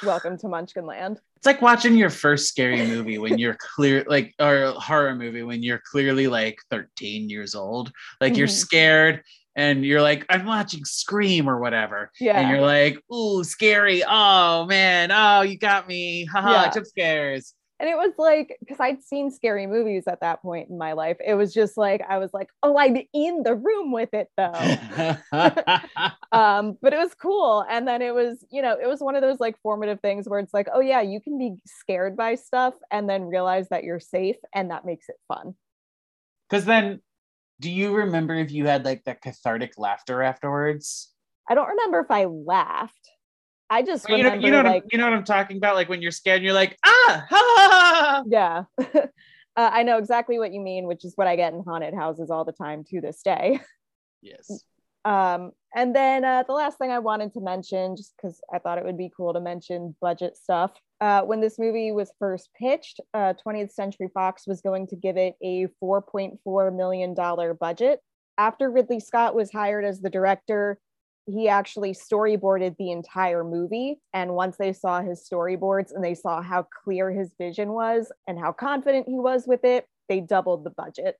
[0.02, 4.34] "Welcome to Munchkin Land." It's like watching your first scary movie when you're clear, like,
[4.40, 7.92] or horror movie when you're clearly like 13 years old.
[8.20, 8.58] Like you're Mhm.
[8.58, 9.22] scared
[9.54, 12.10] and you're like, I'm watching Scream or whatever.
[12.20, 12.38] Yeah.
[12.40, 14.02] And you're like, ooh, scary.
[14.06, 15.10] Oh man.
[15.12, 16.24] Oh, you got me.
[16.26, 16.70] Haha, Yeah.
[16.70, 17.54] jump scares.
[17.80, 21.16] And it was like because I'd seen scary movies at that point in my life.
[21.24, 24.52] It was just like I was like, oh, I'm in the room with it though.
[26.32, 29.22] um but it was cool and then it was you know it was one of
[29.22, 32.74] those like formative things where it's like oh yeah you can be scared by stuff
[32.90, 35.54] and then realize that you're safe and that makes it fun
[36.48, 37.00] Because then,
[37.60, 41.12] do you remember if you had like that cathartic laughter afterwards?
[41.48, 43.10] i don't remember if i laughed
[43.70, 45.74] i just You know, you know, what like I'm, you know what I'm talking about?
[45.74, 48.24] Like when you're scared, you're like, ah, ha, ha, ha.
[48.26, 48.64] yeah
[48.94, 49.06] uh,
[49.56, 52.44] i know exactly what you mean which is what i get in haunted houses all
[52.44, 53.60] the time to this day
[54.22, 54.64] Yes.
[55.04, 58.78] Um, and then uh, the last thing I wanted to mention, just because I thought
[58.78, 60.72] it would be cool to mention budget stuff.
[61.00, 65.16] Uh, when this movie was first pitched, uh, 20th Century Fox was going to give
[65.16, 67.14] it a $4.4 million
[67.58, 68.00] budget.
[68.36, 70.78] After Ridley Scott was hired as the director,
[71.30, 74.00] he actually storyboarded the entire movie.
[74.14, 78.38] And once they saw his storyboards and they saw how clear his vision was and
[78.38, 81.16] how confident he was with it, they doubled the budget.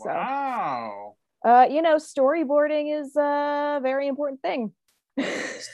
[0.00, 1.16] So- Wow.
[1.44, 4.72] Uh, you know, storyboarding is a very important thing.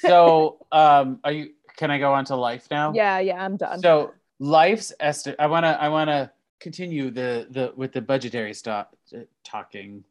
[0.00, 2.92] so um are you can I go on to life now?
[2.94, 3.80] Yeah, yeah, I'm done.
[3.80, 5.36] So life's estimate.
[5.40, 8.94] I wanna I wanna continue the the with the budgetary stop
[9.44, 10.04] talking.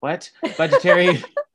[0.00, 1.22] What budgetary?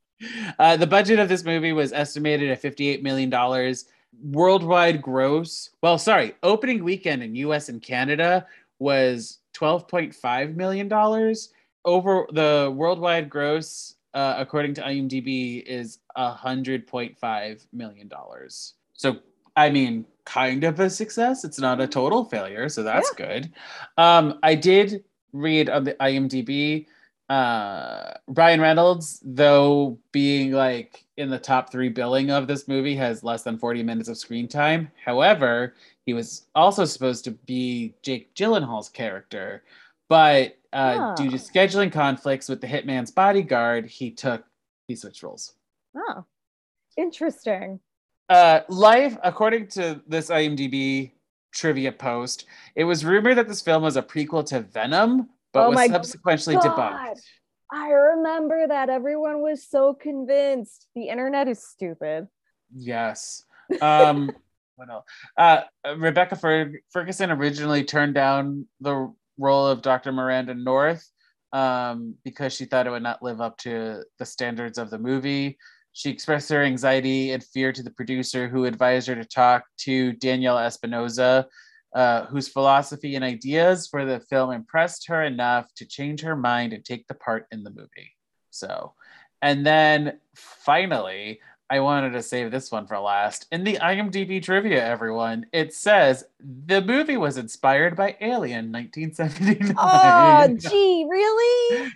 [0.60, 3.86] uh, the budget of this movie was estimated at 58 million dollars.
[4.22, 7.70] Worldwide gross, well, sorry, opening weekend in U.S.
[7.70, 8.46] and Canada
[8.80, 11.50] was 12.5 million dollars.
[11.86, 18.76] Over the worldwide gross, uh, according to IMDb, is 100.5 million dollars.
[18.94, 19.18] So,
[19.56, 21.44] I mean, kind of a success.
[21.44, 23.52] It's not a total failure, so that's good.
[23.98, 25.04] Um, I did
[25.34, 26.86] read on the IMDb
[27.30, 33.24] uh Ryan Reynolds, though being like in the top three billing of this movie, has
[33.24, 34.92] less than 40 minutes of screen time.
[35.04, 35.74] However,
[36.06, 39.64] he was also supposed to be Jake Gyllenhaal's character,
[40.10, 41.40] but uh, due to Oh.
[41.40, 44.44] scheduling conflicts with the hitman's bodyguard, he took
[44.88, 45.54] he switched roles.
[45.96, 46.26] oh,
[46.98, 47.80] interesting.
[48.30, 51.12] Uh, life, according to this IMDb
[51.54, 52.46] trivia post,
[52.76, 56.56] it was rumored that this film was a prequel to Venom, but Oh was subsequently
[56.56, 56.64] God.
[56.64, 57.22] debunked.
[57.72, 60.88] I remember that everyone was so convinced.
[60.96, 62.28] The internet is stupid.
[62.76, 63.44] Yes.
[63.82, 64.32] Um,
[64.76, 65.06] what else?
[65.38, 65.62] Uh,
[65.98, 70.12] Rebecca Fer- Ferguson originally turned down the role of Dr.
[70.12, 71.08] Miranda North
[71.52, 75.58] um, because she thought it would not live up to the standards of the movie.
[75.94, 80.14] She expressed her anxiety and fear to the producer, who advised her to talk to
[80.14, 81.48] Daniel Espinosa,
[81.94, 86.74] uh, whose philosophy and ideas for the film impressed her enough to change her mind
[86.74, 88.16] and take the part in the movie.
[88.50, 88.94] So,
[89.42, 91.40] and then finally,
[91.70, 93.48] I wanted to save this one for last.
[93.52, 99.76] In the IMDb trivia, everyone, it says the movie was inspired by Alien 1979.
[99.78, 101.92] Oh, gee, really?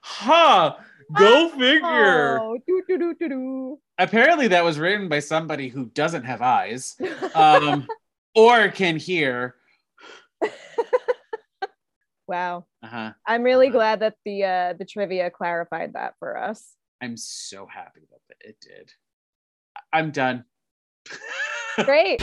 [0.00, 0.76] huh.
[1.16, 2.38] Go figure.
[2.42, 3.78] Oh, doo, doo, doo, doo, doo.
[3.98, 6.96] Apparently, that was written by somebody who doesn't have eyes
[7.34, 7.86] um,
[8.34, 9.54] or can hear.
[12.28, 12.66] wow.
[12.82, 13.12] Uh-huh.
[13.26, 16.74] I'm really glad that the uh, the trivia clarified that for us.
[17.00, 18.92] I'm so happy that it did.
[19.92, 20.44] I'm done.
[21.84, 22.20] Great.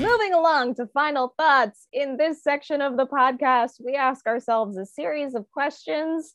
[0.00, 1.88] Moving along to final thoughts.
[1.92, 6.34] In this section of the podcast, we ask ourselves a series of questions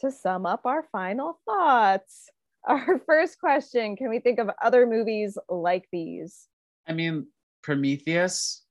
[0.00, 2.28] to sum up our final thoughts.
[2.66, 6.46] Our first question Can we think of other movies like these?
[6.86, 7.26] I mean,
[7.62, 8.62] Prometheus,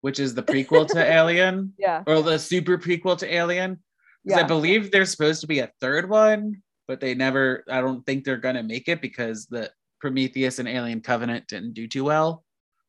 [0.00, 2.04] which is the prequel to Alien, Yeah.
[2.06, 3.82] or the super prequel to Alien.
[4.24, 8.06] Because I believe there's supposed to be a third one, but they never, I don't
[8.06, 12.04] think they're going to make it because the Prometheus and Alien Covenant didn't do too
[12.04, 12.44] well.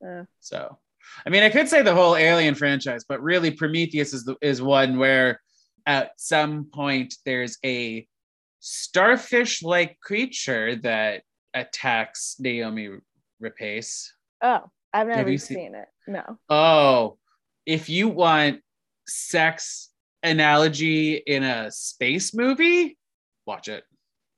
[0.08, 0.78] Uh, So,
[1.26, 4.62] I mean, I could say the whole Alien franchise, but really Prometheus is the, is
[4.62, 5.42] one where
[5.86, 8.08] at some point there's a
[8.60, 11.24] starfish-like creature that
[11.54, 12.90] attacks Naomi
[13.42, 14.08] Rapace.
[14.42, 15.88] oh, I've never seen, seen- it.
[16.08, 16.38] No.
[16.50, 17.18] Oh,
[17.66, 18.62] if you want
[19.08, 19.90] sex
[20.22, 22.98] analogy in a space movie,
[23.46, 23.84] watch it.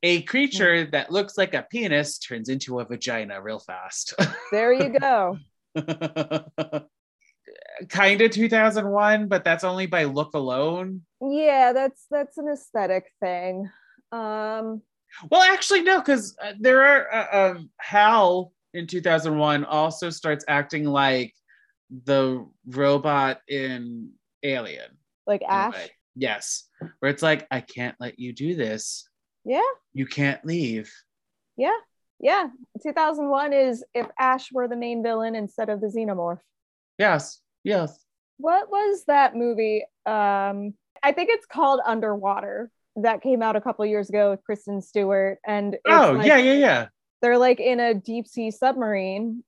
[0.03, 0.91] A creature hmm.
[0.91, 4.13] that looks like a penis turns into a vagina real fast.
[4.51, 5.37] There you go.
[7.89, 11.01] kind of 2001, but that's only by look alone.
[11.21, 13.69] yeah, that's that's an aesthetic thing.
[14.11, 14.81] Um,
[15.29, 21.33] Well, actually, no, because there are uh, um, Hal in 2001 also starts acting like
[22.05, 24.11] the robot in
[24.43, 24.97] Alien.
[25.27, 25.89] like Ash.
[26.15, 26.67] Yes,
[26.99, 29.07] where it's like, I can't let you do this.
[29.43, 29.61] Yeah,
[29.93, 30.91] You can't leave.
[31.57, 31.77] yeah,
[32.19, 32.47] yeah.
[32.83, 36.39] 2001 is if Ash were the main villain instead of the xenomorph.
[36.97, 37.99] Yes, yes.
[38.37, 39.83] What was that movie?
[40.05, 42.71] Um, I think it's called Underwater.
[42.97, 46.37] That came out a couple years ago with Kristen Stewart, and it's oh, like- yeah,
[46.37, 46.87] yeah, yeah.
[47.21, 49.43] they're like in a deep sea submarine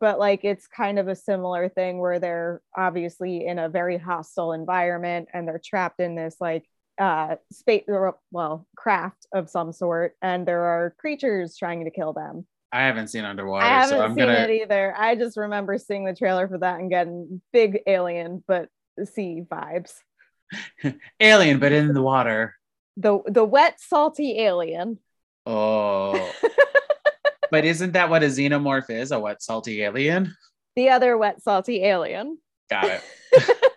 [0.00, 4.52] but like it's kind of a similar thing where they're obviously in a very hostile
[4.52, 6.64] environment and they're trapped in this like
[7.00, 7.84] uh space
[8.32, 13.08] well craft of some sort and there are creatures trying to kill them I haven't
[13.08, 14.32] seen Underwater, i haven't so I'm seen gonna.
[14.34, 18.68] it either i just remember seeing the trailer for that and getting big alien but
[19.04, 19.92] sea vibes
[21.20, 22.54] Alien, but in the water.
[22.96, 24.98] the the wet salty alien
[25.46, 26.32] Oh.
[27.50, 29.12] but isn't that what a xenomorph is?
[29.12, 30.34] A wet, salty alien?
[30.76, 32.38] the other wet salty alien
[32.70, 33.02] Got it.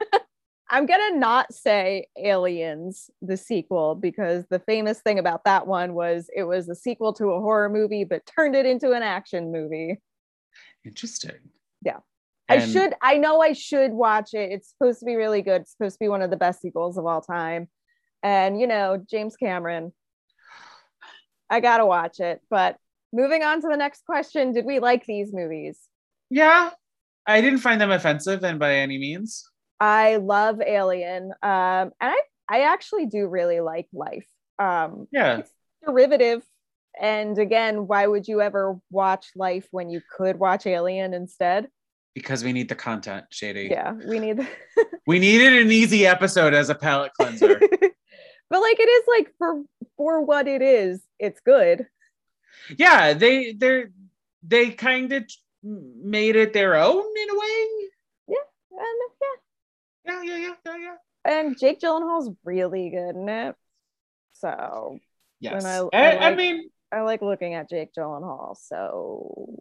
[0.73, 6.29] I'm gonna not say Aliens, the sequel, because the famous thing about that one was
[6.33, 9.99] it was a sequel to a horror movie, but turned it into an action movie.
[10.85, 11.35] Interesting.
[11.83, 11.97] Yeah.
[12.47, 14.51] I should, I know I should watch it.
[14.51, 15.61] It's supposed to be really good.
[15.61, 17.69] It's supposed to be one of the best sequels of all time.
[18.23, 19.93] And you know, James Cameron.
[21.49, 22.41] I gotta watch it.
[22.49, 22.77] But
[23.11, 25.79] moving on to the next question: Did we like these movies?
[26.29, 26.69] Yeah,
[27.25, 29.50] I didn't find them offensive, and by any means.
[29.81, 34.27] I love Alien, um, and I I actually do really like Life.
[34.59, 35.51] Um, Yeah, it's
[35.85, 36.43] derivative,
[37.01, 41.67] and again, why would you ever watch Life when you could watch Alien instead?
[42.13, 43.69] because we need the content, Shady.
[43.71, 44.47] Yeah, we need.
[45.07, 47.59] We needed an easy episode as a palate cleanser.
[48.49, 49.63] but like it is like for
[49.97, 51.87] for what it is, it's good.
[52.77, 53.89] yeah, they they're
[54.43, 55.23] they kind of
[55.63, 57.67] made it their own in a way.
[58.73, 59.10] And
[60.23, 60.95] yeah, Yeah, yeah, yeah, yeah,
[61.25, 63.55] and Jake Gyllenhaal's really good in it.
[64.33, 64.99] So
[65.39, 68.55] Yes, I- I I, I like- mean, I like looking at Jake Gyllenhaal.
[68.57, 69.59] So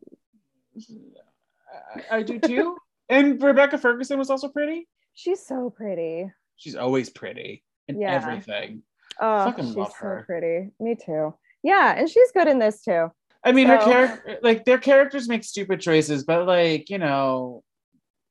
[1.95, 2.77] I, I do too.
[3.09, 4.89] and Rebecca Ferguson was also pretty.
[5.15, 6.31] she's so pretty.
[6.57, 8.15] She's always pretty in Yeah.
[8.15, 8.83] everything.
[9.21, 10.23] Oh, Fucking she's love so her.
[10.27, 10.71] pretty.
[10.81, 11.35] Me too.
[11.63, 13.11] Yeah, and she's good in this too.
[13.45, 17.63] I mean, her character, like their characters make stupid choices, but like you know,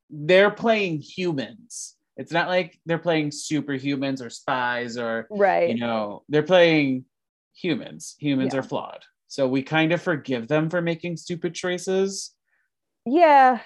[0.10, 1.96] they're playing humans.
[2.20, 5.70] It's not like they're playing superhumans or spies or Right.
[5.70, 7.06] you know, they're playing
[7.54, 8.16] humans.
[8.20, 8.60] Humans Yeah.
[8.60, 12.36] are flawed, so we kind of forgive them for making stupid choices
[13.06, 13.62] yeah.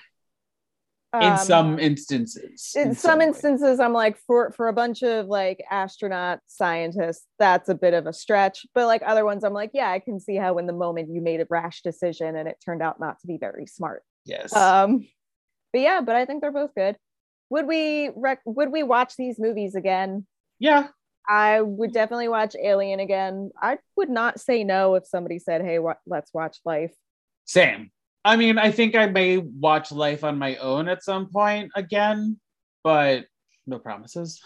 [1.16, 2.74] in Um, some instances.
[2.76, 3.26] in some way.
[3.28, 8.08] instances i'm like for for a bunch of like astronaut scientists that's a bit of
[8.08, 10.74] a stretch but like other ones i'm like yeah i can see how in the
[10.74, 14.02] moment you made a rash decision and it turned out not to be very smart
[14.26, 14.56] yes.
[14.56, 15.08] um
[15.72, 16.96] but yeah but i think they're both good
[17.50, 20.26] would we rec- would we watch these movies again
[20.60, 20.88] yeah.
[21.28, 25.80] i would definitely watch alien again i would not say no if somebody said hey
[25.80, 26.94] wa- let's watch life
[27.46, 27.92] Same.
[28.26, 32.40] I mean, I think I may watch Life on my own at some point again,
[32.82, 33.26] but
[33.68, 34.42] no promises.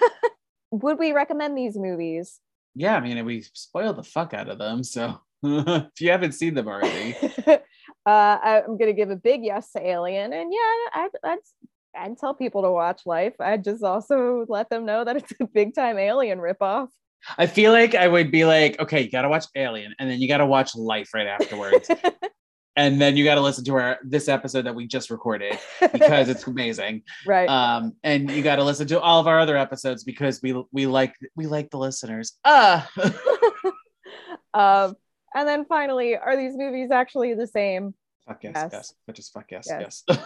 [0.70, 2.40] would we recommend these movies
[2.74, 4.84] yeah, I mean, we spoiled the fuck out of them.
[4.84, 7.16] So if you haven't seen them already,
[7.46, 7.58] uh,
[8.06, 11.38] I- I'm gonna give a big yes to Alien, and yeah, I'd, I'd
[11.96, 13.34] I'd tell people to watch Life.
[13.40, 16.88] I'd just also let them know that it's a big time Alien ripoff.
[17.36, 20.20] I feel like I would be like, okay, you got to watch Alien, and then
[20.20, 21.90] you got to watch Life right afterwards,
[22.76, 25.58] and then you got to listen to our this episode that we just recorded
[25.92, 27.02] because it's amazing.
[27.26, 27.48] right.
[27.48, 30.86] Um, and you got to listen to all of our other episodes because we we
[30.86, 32.38] like we like the listeners.
[32.44, 32.82] Uh
[34.54, 34.94] um,
[35.34, 37.94] and then finally, are these movies actually the same?
[38.26, 38.70] fuck yes, Yes.
[38.72, 40.04] yes, but just fuck yes, Yes.
[40.08, 40.18] yes,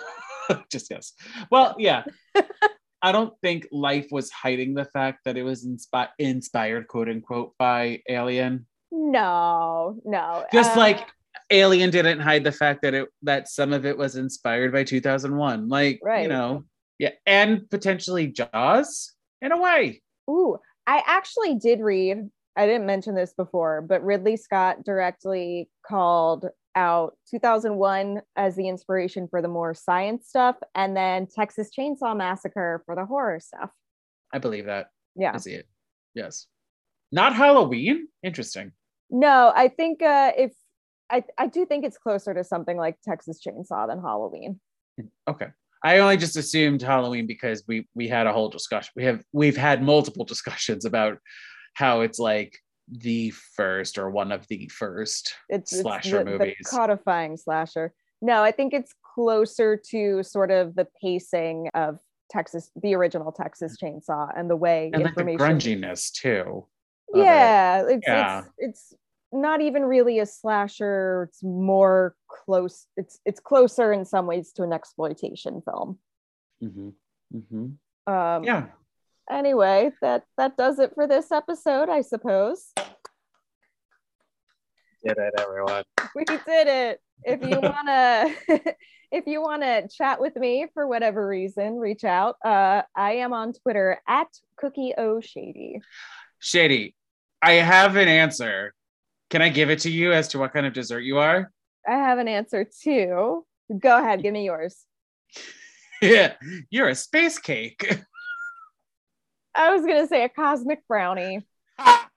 [0.70, 1.12] just yes.
[1.51, 2.05] Well, yeah.
[3.03, 7.53] I don't think Life was hiding the fact that it was inspi- inspired, quote unquote,
[7.59, 8.66] by Alien.
[8.90, 10.45] No, no.
[10.53, 11.07] Just Uh, like
[11.51, 15.68] Alien didn't hide the fact that it that some of it was inspired by 2001.
[15.68, 16.22] Like, Right.
[16.22, 16.64] you know,
[16.99, 20.01] yeah, and potentially Jaws in a way.
[20.30, 26.47] Ooh, I actually did read, I didn't mention this before, but Ridley Scott directly called
[26.77, 32.83] out 2001 as the inspiration for the more science stuff, and then Texas Chainsaw Massacre
[32.87, 33.70] for the horror stuff.
[34.33, 34.89] I believe that.
[35.16, 35.33] Yeah.
[35.35, 35.66] I see it.
[36.14, 36.47] Yes.
[37.12, 38.09] Not Halloween.
[38.22, 38.72] Interesting.
[39.11, 40.53] No, I think uh, if
[41.11, 44.61] I, I do think it's closer to something like Texas Chainsaw than Halloween.
[45.29, 45.49] Okay.
[45.85, 48.91] I only just assumed Halloween because we we had a whole discussion.
[48.97, 51.18] We have we've had multiple discussions about
[51.75, 52.59] how it's like
[52.91, 55.35] the first or one of the first.
[55.49, 56.66] It's, it's Slasher the, the movies.
[56.68, 57.93] codifying slasher.
[58.22, 61.99] No, I think it's closer to sort of the pacing of
[62.30, 65.39] Texas, the original Texas Chainsaw, and the way And like the information.
[65.82, 66.66] grunginess too.
[67.12, 67.24] of it.
[67.24, 68.43] yeah, it's, Yeah.
[68.59, 68.95] it's it's
[69.32, 71.26] not even really a slasher.
[71.28, 72.87] It's more close.
[72.97, 75.99] It's it's closer in some ways to an exploitation film.
[76.62, 76.93] Mhm.
[77.35, 77.76] Mhm.
[78.07, 78.66] Um, Yeah.
[79.31, 82.72] Anyway, that that does it for this episode, I suppose.
[85.05, 85.85] Did it, everyone.
[86.14, 88.75] we did it if you want to
[89.12, 93.33] if you want to chat with me for whatever reason reach out uh i am
[93.33, 95.81] on twitter at cookie o shady
[96.41, 96.95] Shady,
[97.41, 98.75] I have an answer.
[99.31, 101.51] Can I give it to you as to what kind of dessert you are?
[101.89, 103.45] i have an answer too
[103.79, 104.85] go ahead give me yours
[106.03, 106.35] Yeah,
[106.70, 108.01] you're a space cake.
[109.55, 111.47] I was gonna say a cosmic brownie which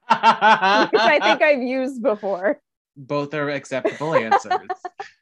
[0.09, 2.59] i think i've used before
[2.99, 4.67] both are acceptable answers.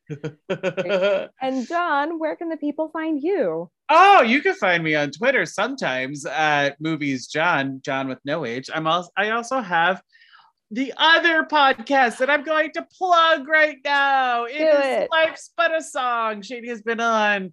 [1.41, 5.45] and john where can the people find you oh, you can find me on Twitter
[5.45, 8.70] sometimes at movies John, John with no H.
[8.74, 10.01] I'm also I also have
[10.72, 14.45] the other podcast that I'm going to plug right now.
[14.45, 15.09] It Do is it.
[15.11, 16.41] Life's But a Song.
[16.41, 17.51] Shady has been on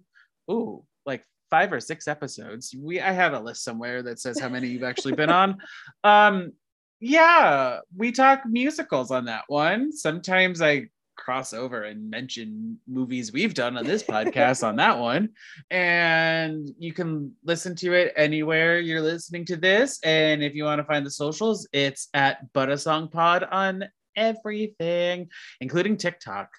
[0.49, 2.73] ooh, like five or six episodes.
[2.75, 5.57] We I have a list somewhere that says how many you've actually been on.
[6.03, 6.53] Um,
[6.99, 9.91] yeah, we talk musicals on that one.
[9.91, 15.29] Sometimes I cross over and mention movies we've done on this podcast on that one.
[15.69, 19.99] And you can listen to it anywhere you're listening to this.
[20.03, 23.85] And if you want to find the socials, it's at But a Song Pod on
[24.15, 25.29] everything,
[25.61, 26.49] including TikTok.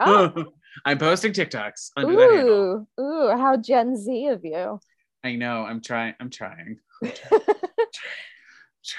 [0.00, 0.46] Oh,
[0.84, 2.86] I'm posting TikToks under that handle.
[2.98, 4.80] ooh, ooh, how Gen Z of you.
[5.24, 5.64] I know.
[5.64, 6.14] I'm trying.
[6.20, 6.78] I'm trying.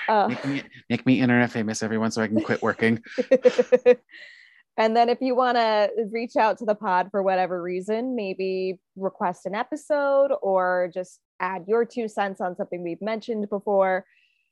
[0.08, 0.28] Uh.
[0.30, 3.04] Make me, make me internet famous, everyone, so I can quit working.
[4.78, 8.80] and then if you want to reach out to the pod for whatever reason, maybe
[8.96, 14.06] request an episode or just add your two cents on something we've mentioned before,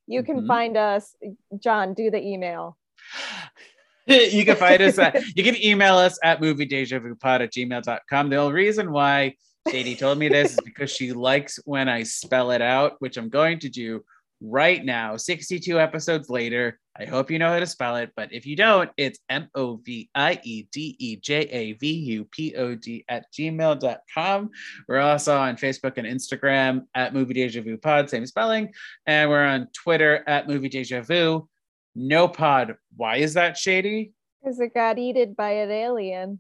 [0.08, 0.48] you can Mhm.
[0.48, 1.16] find us.
[1.60, 2.78] John, do the email.
[4.08, 8.30] you can find us at, you can email us at moviedejavupod at gmail.com.
[8.30, 9.36] The only reason why
[9.70, 13.30] Sadie told me this is because she likes when I spell it out, which I'm
[13.30, 14.04] going to do
[14.42, 16.80] right now, 62 episodes later.
[17.00, 19.78] I hope you know how to spell it, but if you don't, it's M O
[19.78, 24.50] V I E D E J A V U P O D at gmail.com.
[24.90, 28.74] We're also on Facebook and Instagram at Movie Deja Vu Pod, same spelling.
[29.06, 31.48] And we're on Twitter at Movie Deja Vu.
[31.96, 32.76] No pod.
[32.96, 34.14] Why is that shady?
[34.42, 36.40] Because it got eaten by an alien.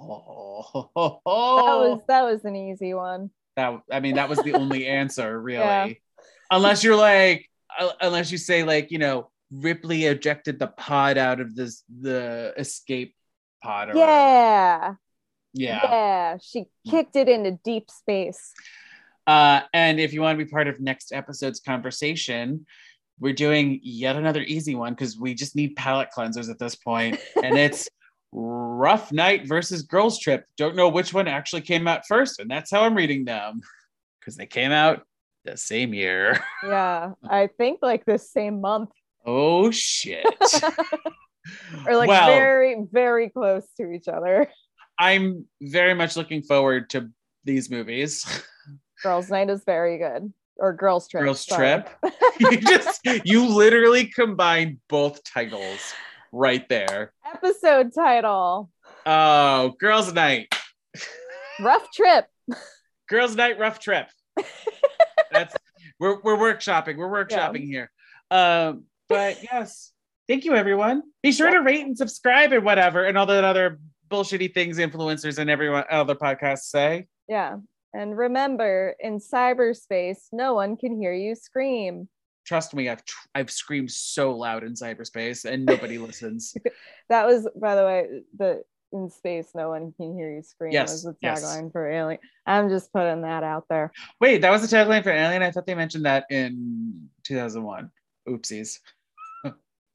[0.00, 0.90] Oh,
[1.26, 3.30] That was that was an easy one.
[3.56, 3.80] that.
[3.90, 5.64] I mean, that was the only answer, really.
[5.64, 5.88] Yeah.
[6.50, 11.40] Unless you're like, uh, unless you say like, you know, Ripley ejected the pod out
[11.40, 13.14] of this the escape
[13.62, 13.90] pod.
[13.90, 13.96] Or.
[13.96, 14.94] Yeah,
[15.52, 15.80] yeah.
[15.82, 16.36] yeah.
[16.40, 18.52] She kicked it into deep space.
[19.26, 22.64] Uh, and if you want to be part of next episode's conversation,
[23.20, 27.18] we're doing yet another easy one because we just need palate cleansers at this point,
[27.42, 27.88] and it's
[28.32, 30.44] Rough Night versus Girls Trip.
[30.56, 33.60] Don't know which one actually came out first, and that's how I'm reading them
[34.20, 35.02] because they came out
[35.44, 36.42] the same year.
[36.64, 38.90] Yeah, I think like the same month
[39.30, 40.24] Oh shit!
[41.86, 44.48] or like Well- very very close to each other.
[44.98, 47.10] I'm very much looking forward to
[47.44, 48.24] these movies.
[49.02, 51.24] Girls' Night is very good, or Girls Trip.
[51.24, 51.82] Girls sorry.
[51.82, 52.14] Trip.
[52.40, 55.92] you just you literally combine both titles
[56.32, 57.12] right there.
[57.26, 58.70] Episode title:
[59.06, 60.54] Oh, Girls Night.
[61.60, 62.26] Rough Trip.
[63.08, 64.08] Girls Night Rough Trip.
[65.32, 65.54] That's
[65.98, 66.96] we're we're workshopping.
[66.96, 67.90] We're workshopping here.
[68.30, 69.92] Um, but yes,
[70.28, 71.02] thank you everyone.
[71.22, 73.80] Be sure to rate and subscribe and whatever, and all the other
[74.10, 77.06] bullshitty things influencers and everyone other podcasts say.
[77.28, 77.56] Yeah,
[77.94, 82.08] and remember, in cyberspace, no one can hear you scream.
[82.46, 86.54] Trust me, I've tr- I've screamed so loud in cyberspace and nobody listens.
[87.08, 88.62] That was, by the way, the
[88.92, 90.72] in space, no one can hear you scream.
[90.72, 91.44] Yes, was the yes.
[91.44, 92.20] tagline for Alien.
[92.46, 93.92] I'm just putting that out there.
[94.18, 95.42] Wait, that was the tagline for Alien.
[95.42, 97.90] I thought they mentioned that in 2001.
[98.26, 98.78] Oopsies.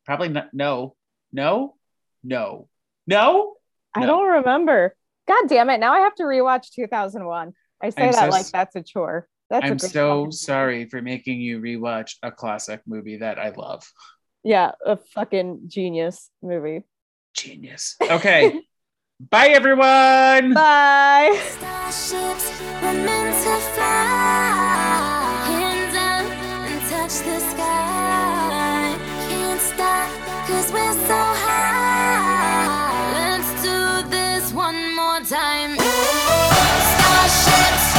[0.06, 0.54] Probably not.
[0.54, 0.96] No,
[1.32, 1.76] no,
[2.24, 2.68] no,
[3.08, 3.56] no.
[3.96, 4.06] I No.
[4.08, 4.96] don't remember.
[5.28, 5.80] God damn it!
[5.80, 7.54] Now I have to rewatch 2001.
[7.84, 9.28] I say I'm that so like that's a chore.
[9.50, 13.38] That's a I'm great so fucking- sorry for making you rewatch a classic movie that
[13.38, 13.84] I love.
[14.44, 16.84] Yeah, a fucking genius movie.
[17.34, 17.96] Genius.
[18.02, 18.62] Okay.
[19.30, 20.54] Bye, everyone.
[20.54, 21.40] Bye.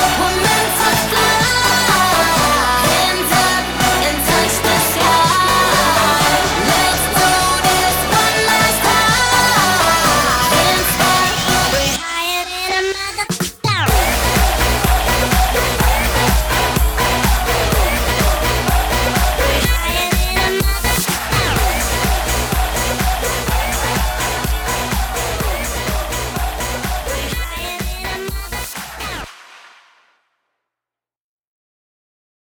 [0.04, 0.43] Let's